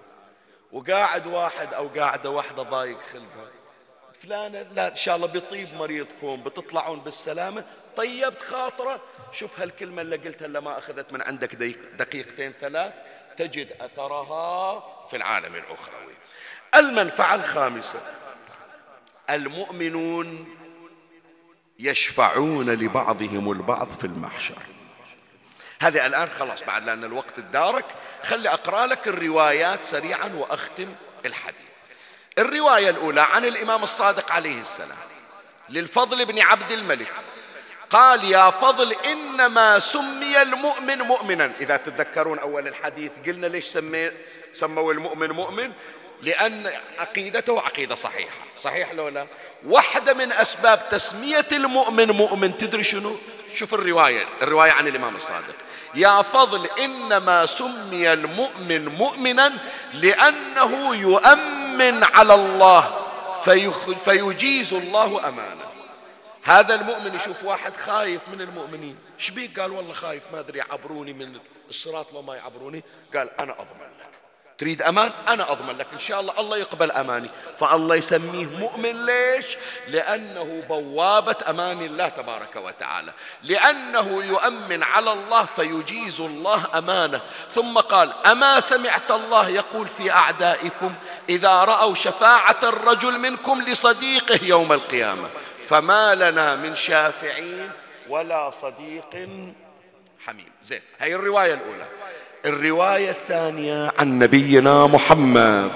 [0.72, 3.50] وقاعد واحد أو قاعدة واحدة ضايق خلقها.
[4.24, 7.66] فلانة لا إن شاء الله بيطيب مريضكم بتطلعون بالسلامة.
[7.98, 9.02] طيبت خاطرة.
[9.32, 11.56] شوف هالكلمة اللي قلتها اللي ما أخذت من عندك
[12.00, 12.94] دقيقتين ثلاث.
[13.38, 16.14] تجد أثرها في العالم الأخروي.
[16.76, 18.02] المنفعة الخامسة.
[19.30, 20.56] المؤمنون
[21.80, 24.58] يشفعون لبعضهم البعض في المحشر.
[25.82, 27.86] هذه الآن خلاص بعد لأن الوقت الدارك
[28.24, 31.60] خلي أقرأ لك الروايات سريعا وأختم الحديث.
[32.38, 34.98] الرواية الأولى عن الإمام الصادق عليه السلام
[35.70, 37.12] للفضل بن عبد الملك
[37.90, 41.52] قال يا فضل إنما سمي المؤمن مؤمنا.
[41.60, 44.12] إذا تتذكرون أول الحديث قلنا ليش سمي
[44.54, 45.74] سموا المؤمن مؤمن؟
[46.22, 48.38] لأن عقيدته عقيدة صحيحة.
[48.58, 49.28] صحيح لو لا؟
[49.66, 53.18] واحدة من أسباب تسمية المؤمن مؤمن تدري شنو؟
[53.56, 55.56] شوف الرواية الرواية عن الإمام الصادق.
[55.96, 59.54] يا فضل إنما سمي المؤمن مؤمنا
[59.94, 63.06] لأنه يؤمن على الله
[64.06, 65.66] فيجيز الله أمانه.
[66.44, 68.96] هذا المؤمن يشوف واحد خايف من المؤمنين.
[69.20, 72.84] إيش بيك؟ قال والله خايف ما أدري يعبروني من الصراط لو ما يعبروني.
[73.16, 74.19] قال أنا أضمن لك.
[74.60, 75.88] تريد أمان؟ أنا أضمن لك.
[75.94, 77.30] إن شاء الله الله يقبل أماني.
[77.60, 79.06] فالله يسميه مؤمن.
[79.06, 79.58] ليش؟
[79.88, 83.14] لأنه بوابة أمان الله تبارك وتعالى.
[83.44, 87.22] لأنه يؤمن على الله فيجيز الله أمانه.
[87.52, 90.96] ثم قال أما سمعت الله يقول في أعدائكم
[91.30, 95.30] إذا رأوا شفاعة الرجل منكم لصديقه يوم القيامة
[95.68, 97.72] فما لنا من شافعين
[98.10, 99.30] ولا صديق
[100.26, 100.52] حميم.
[100.64, 101.88] زين هاي الرواية الأولى.
[102.46, 105.72] الرواية الثانية عن نبينا محمد.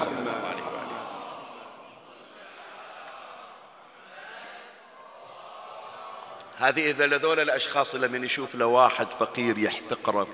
[6.58, 10.26] هذه إذا لذول الأشخاص لمن يشوف له واحد فقير يحتقره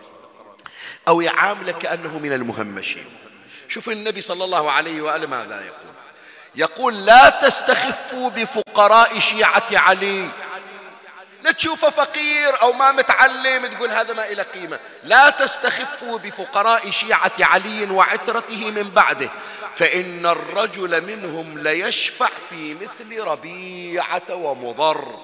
[1.09, 3.07] أو يعامله كأنه من المهمشين.
[3.69, 5.91] شوف النبي صلى الله عليه وآله ماذا يقول؟
[6.55, 10.31] يقول لا تستخفوا بفقراء شيعة علي.
[11.43, 14.79] لا تشوفه فقير أو ما متعلم تقول هذا ما إلى قيمة.
[15.05, 19.31] لا تستخفوا بفقراء شيعة علي وعترته من بعده.
[19.75, 25.19] فإن الرجل منهم ليشفع في مثل ربيعة ومضر.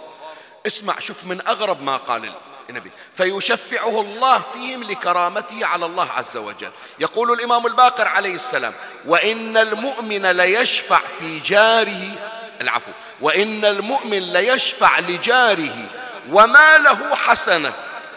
[0.66, 2.32] اسمع شوف من أغرب ما قال
[2.70, 2.90] النبي.
[3.14, 6.70] فيشفعه الله فيهم لكرامته على الله عز وجل.
[6.98, 8.72] يقول الإمام الباقر عليه السلام
[9.04, 12.12] وإن المؤمن ليشفع في جاره
[12.60, 12.90] العفو
[13.20, 15.88] وإن المؤمن ليشفع لجاره
[16.30, 17.72] وما له حسنة.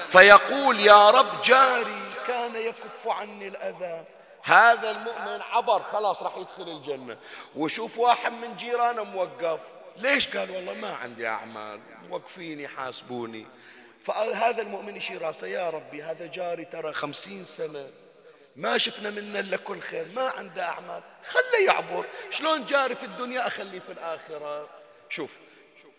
[0.10, 4.04] فيقول يا رب جاري كان يكف عني الأذى.
[4.44, 7.18] هذا المؤمن عبر خلاص راح يدخل الجنة.
[7.56, 9.60] وشوف واحد من جيرانه موقف.
[9.98, 11.80] ليش؟ قال والله ما عندي أعمال
[12.10, 13.48] موقفيني حاسبوني
[14.06, 17.88] فهذا المؤمن يشير راسه يا ربي هذا جاري ترى خمسين سنة.
[18.56, 21.02] ما شفنا منه إلا كل خير ما عنده أعمال.
[21.30, 22.06] خليه يعبر.
[22.30, 24.70] شلون جاري في الدنيا؟ أخليه في الآخرة.
[25.10, 25.32] شوف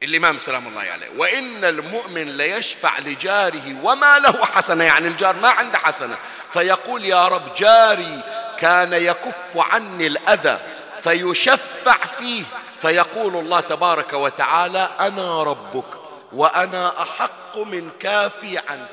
[0.03, 1.09] الإمام سلام الله عليه.
[1.16, 6.18] وإن المؤمن ليشفع لجاره وما له حسنة يعني الجار ما عنده حسنة.
[6.53, 8.22] فيقول يا رب جاري
[8.59, 10.59] كان يكف عني الأذى
[11.03, 12.44] فيشفع فيه.
[12.80, 15.98] فيقول الله تبارك وتعالى أنا ربك
[16.32, 18.88] وأنا أحق من كافي عنك.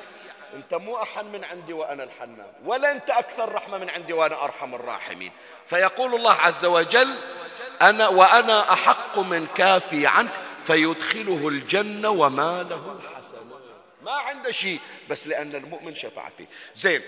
[0.56, 4.76] أنت مو أحن من عندي وأنا الحنان ولا أنت أكثر رحمة من عندي وأنا أرحم
[4.76, 5.32] الراحمين.
[5.70, 7.16] فيقول الله عز وجل
[7.82, 10.32] أنا وأنا أحق من كافي عنك.
[10.68, 13.00] فيدخله الجنة وما له
[14.02, 16.46] ما عنده شيء بس لأن المؤمن شفع فيه.
[16.76, 17.02] زين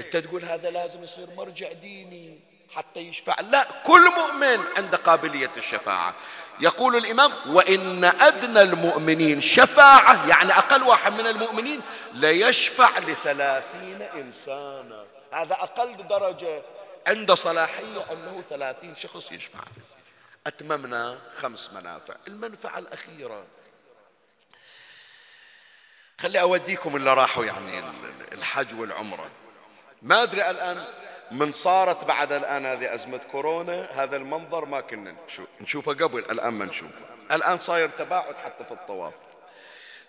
[0.00, 2.40] أنت تقول هذا لازم يصير مرجع ديني
[2.74, 6.14] حتى يشفع؟ لا كل مؤمن عنده قابلية الشفاعة.
[6.60, 11.80] يقول الإمام وإن أدنى المؤمنين شفاعة يعني أقل واحد من المؤمنين
[12.14, 15.04] ليشفع لثلاثين إنسانا.
[15.32, 16.62] هذا أقل درجة.
[17.06, 19.60] عنده صلاحية أنه ثلاثين شخص يشفع
[20.46, 22.14] أتممنا خمس منافع.
[22.28, 23.44] المنفعة الأخيرة.
[26.18, 27.82] خلي أوديكم اللي راحوا يعني
[28.32, 29.30] الحج والعمرة.
[30.02, 30.86] ما أدري الآن
[31.30, 33.88] من صارت بعد الآن هذه أزمة كورونا.
[33.90, 35.16] هذا المنظر ما كنا
[35.60, 37.04] نشوفه قبل الآن ما نشوفه.
[37.32, 39.14] الآن صاير تباعد حتى في الطواف.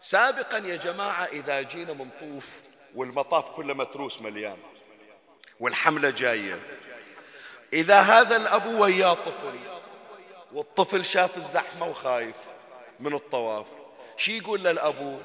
[0.01, 2.49] سابقا يا جماعة إذا جينا منطوف
[2.95, 4.57] والمطاف كله متروس مليان
[5.59, 6.59] والحملة جاية
[7.73, 9.76] إذا هذا الأبو وياه طفل
[10.53, 12.35] والطفل شاف الزحمة وخايف
[12.99, 13.65] من الطواف.
[14.17, 15.17] شي يقول للأبو؟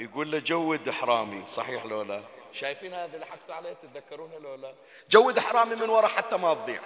[0.00, 2.20] يقول له جود إحرامي صحيح لو لا؟
[2.52, 4.72] شايفين هذا اللي حكت عليه؟ تتذكرونه لو لا؟
[5.10, 6.80] جود حرامي من ورا حتى ما تضيع.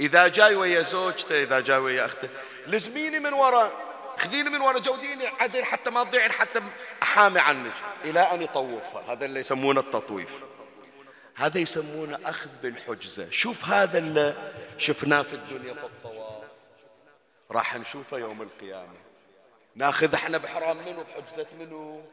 [0.00, 2.28] إذا جاي ويا زوجته إذا جاي ويا أخته
[2.66, 3.72] لزميني من ورا
[4.18, 6.62] خذيني من ورا جوديني عدل حتى ما تضيعين حتى
[7.02, 7.72] أحامي عنك.
[8.04, 9.12] إلى أن يطوفها.
[9.12, 10.40] هذا اللي يسمونه التطويف.
[11.34, 13.30] هذا يسمونه أخذ بالحجزة.
[13.30, 16.31] شوف هذا اللي شفناه في الدنيا في الطواف.
[17.52, 18.98] راح نشوفه يوم القيامة.
[19.76, 22.04] ناخذ إحنا بحرام منه بحجزة منه.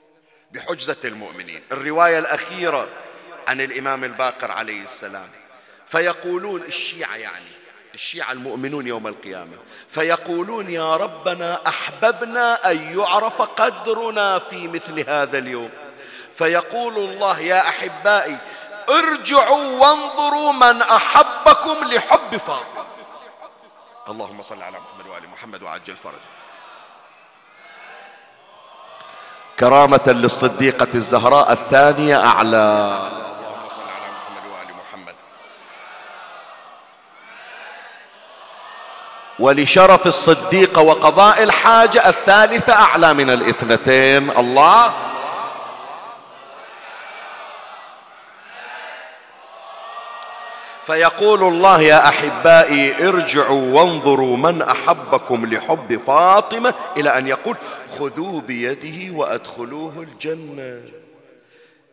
[0.52, 1.62] بحجزة المؤمنين.
[1.72, 2.88] الرواية الأخيرة
[3.48, 5.30] عن الإمام الباقر عليه السلام.
[5.88, 7.52] فيقولون الشيعة يعني
[7.94, 9.58] الشيعة المؤمنون يوم القيامة.
[9.90, 15.70] فيقولون يا ربنا أحببنا أن يعرف قدرنا في مثل هذا اليوم.
[16.36, 18.38] فيقول الله يا أحبائي
[18.90, 22.79] ارجعوا وانظروا من أحبكم لحب فاطمة.
[24.10, 26.16] اللهم صل على محمد وآل محمد وعجل فرجه
[29.60, 32.58] كرامة للصديقة الزهراء الثانية أعلى.
[32.58, 35.16] اللهم صل على محمد وآل محمد.
[39.40, 44.38] ولشرف الصديقة وقضاء الحاجة الثالثة أعلى من الاثنتين.
[44.38, 45.09] الله.
[50.90, 57.58] فيقول الله يا أحبائي ارجعوا وانظروا من أحبكم لحب فاطمة إلى أن يقول
[58.00, 60.84] خذوا بيده وأدخلوه الجنة.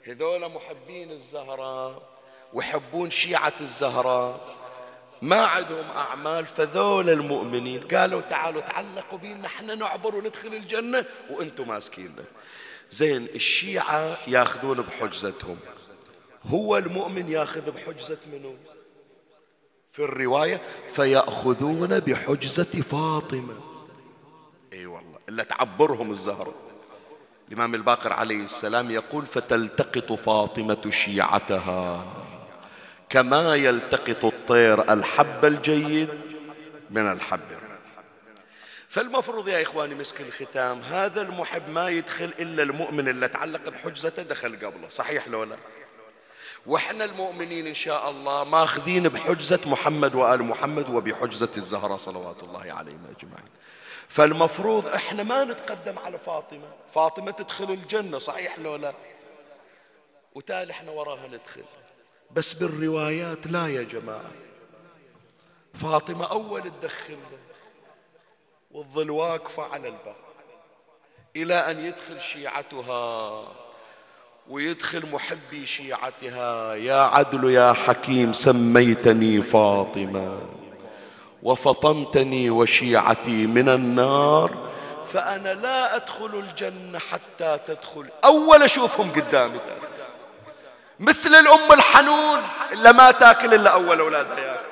[0.07, 2.03] هذول محبين الزهراء
[2.53, 4.41] ويحبون شيعة الزهراء
[5.23, 12.25] ما عندهم أعمال فذول المؤمنين قالوا تعالوا تعلقوا بينا إحنا نعبر وندخل الجنة وأنتم ماسكيننا.
[12.91, 15.57] زين الشيعة ياخذون بحجزتهم.
[16.47, 18.55] هو المؤمن ياخذ بحجزة منه
[19.97, 23.55] في الرواية فيأخذون بحجزة فاطمة.
[24.73, 26.55] إي أيوة والله إلا تعبرهم الزهرة
[27.49, 32.05] الإمام الباقر عليه السلام يقول فتلتقط فاطمة شيعتها
[33.09, 36.09] كما يلتقط الطير الحب الجيد
[36.91, 37.41] من الحب.
[38.89, 44.57] فالمفروض يا إخواني مسك الختام هذا المحب ما يدخل إلا المؤمن اللي تعلق بحجزته دخل
[44.57, 45.57] قبله صحيح لو لا؟
[46.67, 53.07] وإحنا المؤمنين إن شاء الله ماخذين بحجزة محمد وآل محمد وبحجزة الزهرة صلوات الله عليهم
[53.17, 53.51] أجمعين.
[54.09, 56.69] فالمفروض إحنا ما نتقدم على فاطمة.
[56.95, 58.95] فاطمة تدخل الجنة صحيح لو لا؟
[60.35, 61.65] وتالي إحنا وراها ندخل.
[62.31, 64.31] بس بالروايات لا يا جماعة.
[65.75, 67.19] فاطمة أول تدخل
[68.71, 70.17] والظل واقفة على الباب
[71.37, 73.66] إلى أن يدخل شيعتها.
[74.49, 76.75] ويدخل محبي شيعتها.
[76.75, 80.39] يا عدل يا حكيم سميتني فاطمة.
[81.43, 84.71] وفطمتني وشيعتي من النار.
[85.13, 88.07] فأنا لا أدخل الجنة حتى تدخل.
[88.25, 89.61] أول أشوفهم قدامي.
[91.01, 92.43] مثل الأم الحنون
[92.73, 94.67] اللي ما تاكل إلا أول اولادها ياكل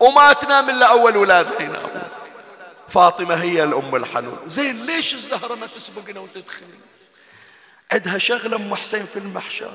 [0.00, 2.02] وما تنام إلا أول اولادها ينامون
[2.88, 4.38] فاطمة هي الأم الحنون.
[4.46, 6.66] زين ليش الزهرة ما تسبقنا وتدخل؟
[7.92, 9.70] عندها شغلة أم حسين في المحشر.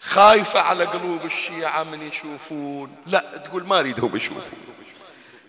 [0.00, 2.96] خايفة على قلوب الشيعة من يشوفون.
[3.06, 4.42] لا تقول ما أريدهم يشوفون.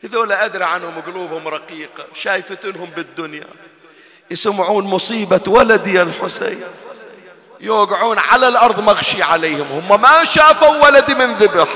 [0.04, 3.48] هذول أدرى عنهم قلوبهم رقيقة شايفتنهم بالدنيا.
[4.32, 6.64] يسمعون مصيبة ولدي الحسين.
[7.60, 9.68] يوقعون على الأرض مغشي عليهم.
[9.68, 11.70] هم ما شافوا ولدي من ذبح.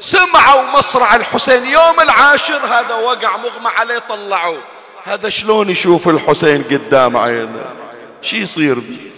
[0.00, 1.66] سمعوا مصرع الحسين.
[1.66, 4.62] يوم العاشر هذا وقع مغمى عليه طلعوه
[5.04, 7.85] هذا شلون يشوف الحسين قدام عينه؟
[8.22, 9.12] شي يصير؟ بي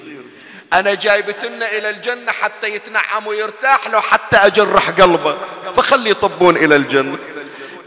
[0.72, 5.36] أنا جايبتنا إلى الجنة حتى يتنعم ويرتاح له حتى أجرح قلبه
[5.76, 7.18] فخلي يطبون إلى الجنة.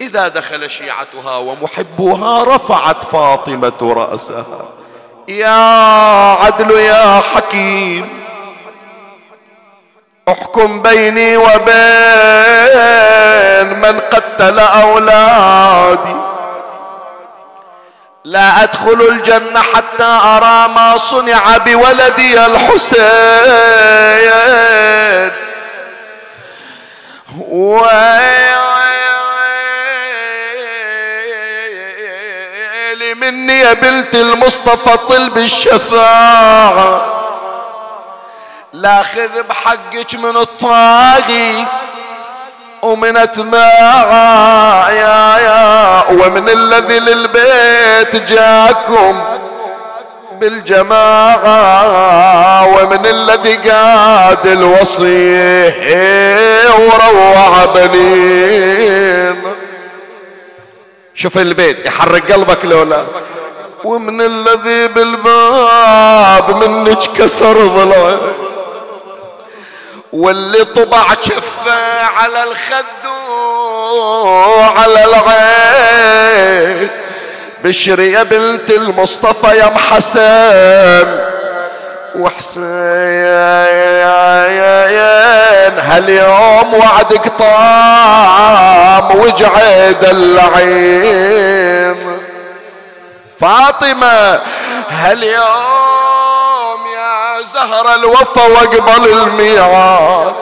[0.01, 4.70] إذا دخل شيعتها ومحبوها رفعت فاطمة رأسها.
[5.28, 5.49] يا
[6.34, 8.09] عدل يا حكيم
[10.30, 11.59] احكم بيني وبين
[13.80, 16.31] من قتل أولادي.
[18.24, 23.01] لا أدخل الجنة حتى أرى ما صنع بولدي الحسين.
[27.39, 27.91] ويلي
[33.13, 37.05] مني يا بنت المصطفى طلب الشفاعة.
[38.74, 41.65] لا خذ بحقك من الطاغي
[42.82, 49.24] ومن اتباعا يا يا ومن الذي للبيت جاكم
[50.40, 51.58] بالجماعة
[52.78, 55.86] ومن الذي قاد الوصيه
[56.70, 59.44] وروع بنين.
[61.14, 63.06] شوف البيت يحرق قلبك لولا.
[63.84, 68.18] ومن الذي بالباب منك كسر ضلع
[70.14, 73.05] واللي طبع شفه على الخد
[73.95, 76.89] وعلى العين.
[77.64, 81.20] بشري يا بنت المصطفى يا محسن
[82.16, 82.62] وحسين
[85.80, 91.51] هاليوم وعدك طام وجعد اللعين.
[93.39, 94.41] فاطمة
[94.89, 95.91] هاليوم
[97.54, 100.34] زهر الوفا واقبل الميعاد.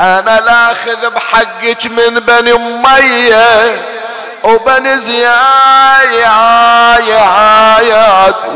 [0.00, 3.82] أنا لاخذ بحقك من بني أمية
[4.44, 5.34] وبني زيايات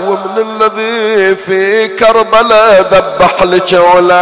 [0.04, 4.12] ومن الذي في كربلاء ذبح لك أولاد.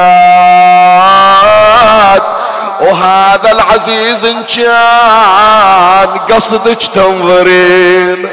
[2.81, 8.31] وهذا العزيز إن كان قصدك تنظرين.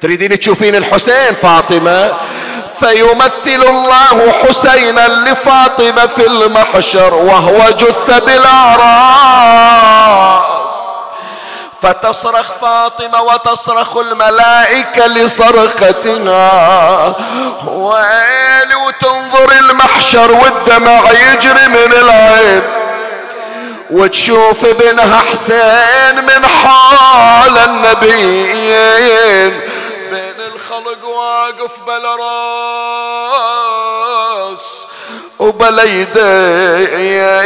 [0.00, 2.12] تريدين تشوفين الحسين فاطمة؟
[2.80, 9.64] فيمثل الله حسينا لفاطمة في المحشر وهو جث بالأعراس
[11.82, 17.14] فتصرخ فاطمة وتصرخ الملائكة لصرختها
[17.66, 22.62] ويلي وتنظر المحشر والدمع يجري من العين.
[23.90, 29.60] وتشوف ابنها حسين من حال النبيين.
[30.46, 32.16] الخلق واقف بلا
[34.56, 34.86] راس
[35.38, 37.44] وبلا يدين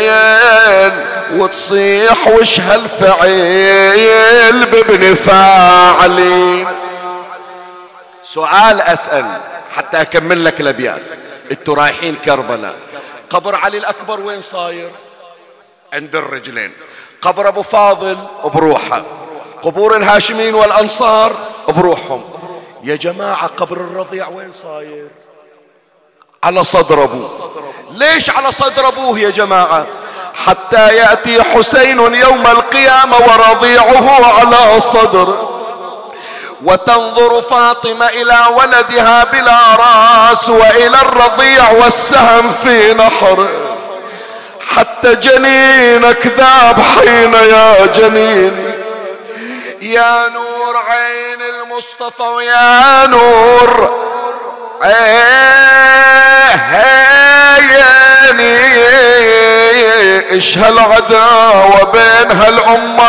[1.40, 3.90] وتصيح وش هالفعيل
[4.70, 6.66] بابن فاعلي.
[8.22, 9.40] سؤال أسأل
[9.76, 11.02] حتى أكمل لك الأبيات.
[11.50, 12.76] إنتوا رايحين كربلاء.
[13.30, 14.90] قبر علي الأكبر وين صاير؟
[15.92, 16.72] عند الرجلين.
[17.22, 19.04] قبر أبو فاضل بروحه
[19.62, 21.36] قبور الهاشمين والأنصار
[21.68, 22.37] بروحهم
[22.82, 25.08] يا جماعة قبر الرضيع وين صاير؟
[26.44, 27.50] على صدر أبوه.
[27.90, 29.86] ليش على صدر أبوه يا جماعة؟
[30.46, 35.48] حتى يأتي حسين يوم القيامة ورضيعه على صدر.
[36.64, 43.48] وتنظر فاطمة إلى ولدها بلا راس وإلى الرضيع والسهم في نحر.
[44.76, 48.74] حتى جنينك ذاب حين يا جنين.
[49.82, 53.90] يا نور عين المصطفى ويا نور.
[54.82, 54.98] عيني
[60.30, 63.04] إيش هالعداوة بين هالأمة؟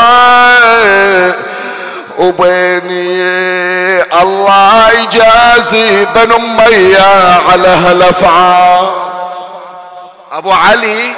[2.17, 3.23] وبيني
[4.21, 8.89] الله يجازي بن أمية على هالأفعال.
[10.31, 11.15] أبو علي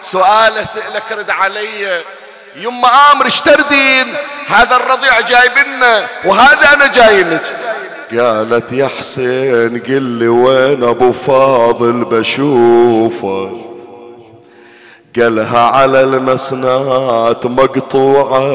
[0.00, 2.04] سؤال أسألك رد علي.
[2.56, 4.06] يما آمر اشتردين
[4.46, 7.42] هذا الرضيع جايبنا وهذا أنا جاينك
[8.18, 13.58] قالت يا حسين قل لي وين أبو فاضل بشوفه.
[15.18, 18.52] قالها على المسنات مقطوعة.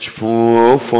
[0.00, 0.98] جفوفه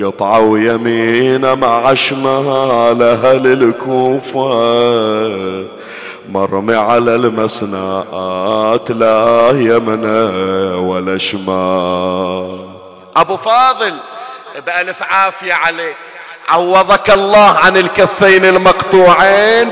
[0.00, 4.54] قطعة ويمينة مع شمالها للكوفة.
[6.28, 10.28] مرمي على المسنات لا يمنى
[10.78, 12.68] ولا شمال.
[13.16, 13.94] أبو فاضل
[14.66, 15.96] بألف عافية عليك.
[16.48, 19.70] عوضك الله عن الكفين المقطوعين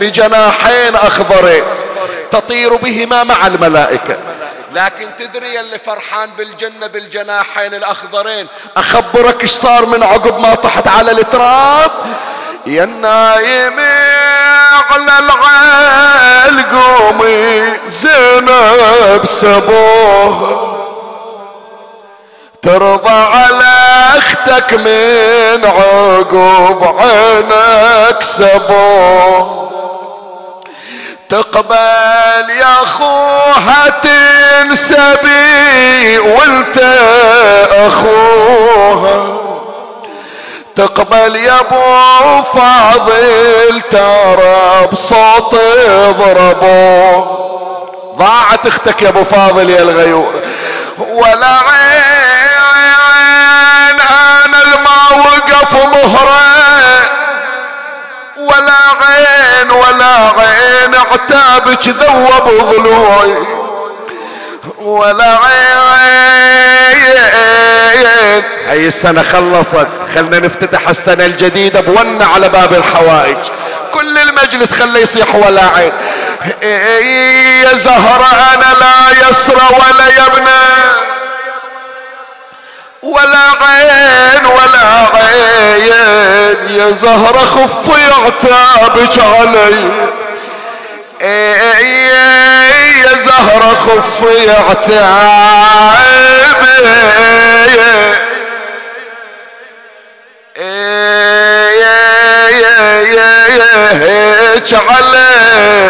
[0.00, 1.64] بجناحين أخضرين.
[2.30, 4.16] تطير بهما مع الملائكة.
[4.72, 8.46] لكن تدري اللي فرحان بالجنة بالجناحين الأخضرين؟
[8.76, 11.90] أخبرك إيش صار من عقب ما طحت على التراب؟
[12.66, 13.80] يا النايم
[14.90, 20.60] على العال قومي زينب سبوه.
[22.62, 23.74] ترضى على
[24.18, 29.64] أختك من عقب عينك سبوه.
[31.28, 35.38] تقبل يا أخوها تنسبي
[36.18, 36.78] وانت
[37.86, 39.43] أخوها.
[40.76, 45.54] تقبل يا ابو فاضل ترى بصوت
[45.88, 47.26] اضربه
[48.18, 50.42] ضاعت أختك يا ابو فاضل يا الغيور.
[50.98, 52.60] ولا عين
[54.00, 56.44] أنا الما وقف مهرة.
[58.36, 63.34] ولا عين ولا عين عتابك ذوب ضلوعي
[64.80, 65.78] ولا عين
[68.74, 69.88] هاي السنة خلصت.
[70.14, 73.36] خلنا نفتتح السنة الجديدة بونا على باب الحوائج.
[73.92, 75.92] كل المجلس خلي يصيح ولا عين.
[77.62, 80.64] يا زهرة أنا لا يسرى ولا يبنى.
[83.02, 85.92] ولا عين ولا عين.
[86.78, 89.90] يا زهرة خفي عتابك علي
[93.04, 95.44] يا زهرة خفي عتابك
[103.92, 105.84] هيك علي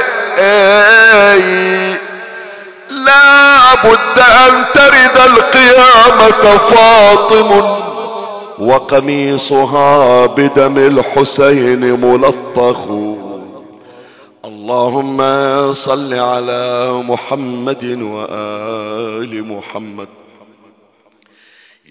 [2.90, 7.50] لا بد أن ترد القيامة فاطم
[8.58, 12.80] وقميصها بدم الحسين ملطخ.
[14.44, 15.18] اللهم
[15.72, 20.08] صل على محمد وآل محمد.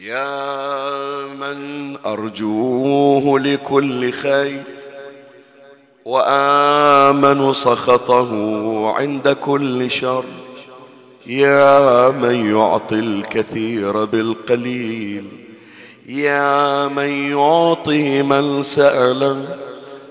[0.03, 4.63] يا من أرجوه لكل خير
[6.05, 8.31] وآمن سخطه
[8.91, 10.23] عند كل شر
[11.25, 15.25] يا من يعطي الكثير بالقليل
[16.07, 19.57] يا من يعطي من سأله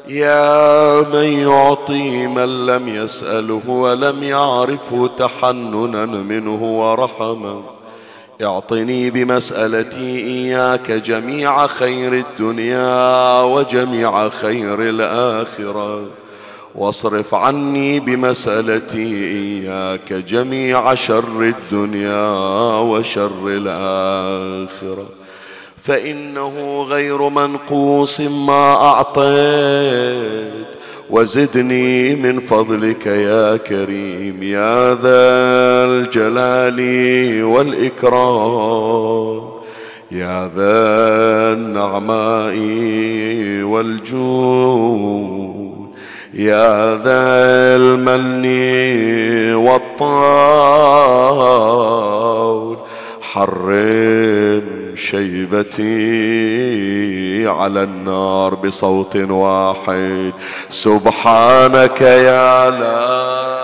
[0.09, 7.82] يا من يعطي من لم يسأله ولم يعرفه تحننا منه ورحمه
[8.45, 16.07] اعطني بمسألتي إياك جميع خير الدنيا وجميع خير الآخرة.
[16.75, 22.31] واصرف عني بمسألتي إياك جميع شر الدنيا
[22.81, 25.07] وشر الآخرة.
[25.85, 30.67] فإنه غير منقوص ما أعطيت.
[31.11, 36.81] وزدني من فضلك يا كريم يا ذا الجلال
[37.45, 39.43] والإكرام
[40.13, 42.57] يا ذا النعماء
[43.63, 45.43] والجود
[46.35, 48.47] يا ذا المن
[49.55, 51.13] والطول
[53.21, 54.52] حرم
[55.03, 55.83] شيبتي
[57.49, 60.33] على النار بصوت واحد.
[60.71, 63.62] سبحانك يا لا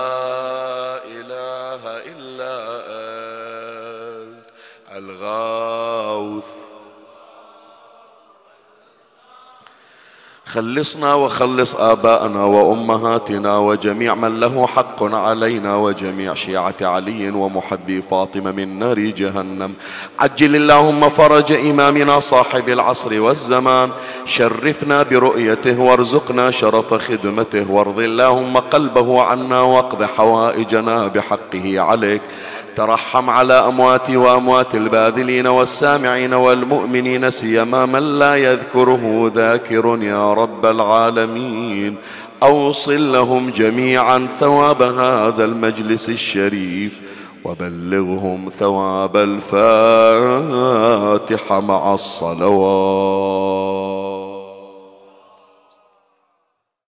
[10.53, 18.78] خلصنا وخلص آباءنا وأمهاتنا وجميع من له حق علينا وجميع شيعة علي ومحبي فاطمة من
[18.78, 19.72] نار جهنم.
[20.18, 23.90] عجل اللهم فرج إمامنا صاحب العصر والزمان.
[24.24, 27.70] شرفنا برؤيته وارزقنا شرف خدمته.
[27.70, 32.22] وارض اللهم قلبه عنا واقض حوائجنا بحقه عليك.
[32.79, 41.97] ترحم على أمواتي وأموات الباذلين والسامعين والمؤمنين سيما من لا يذكره ذاكر يا رب العالمين.
[42.43, 46.93] أوصل لهم جميعا ثواب هذا المجلس الشريف
[47.45, 50.41] وبلغهم ثواب الفاتحة
[51.61, 54.08] مع الصلوات.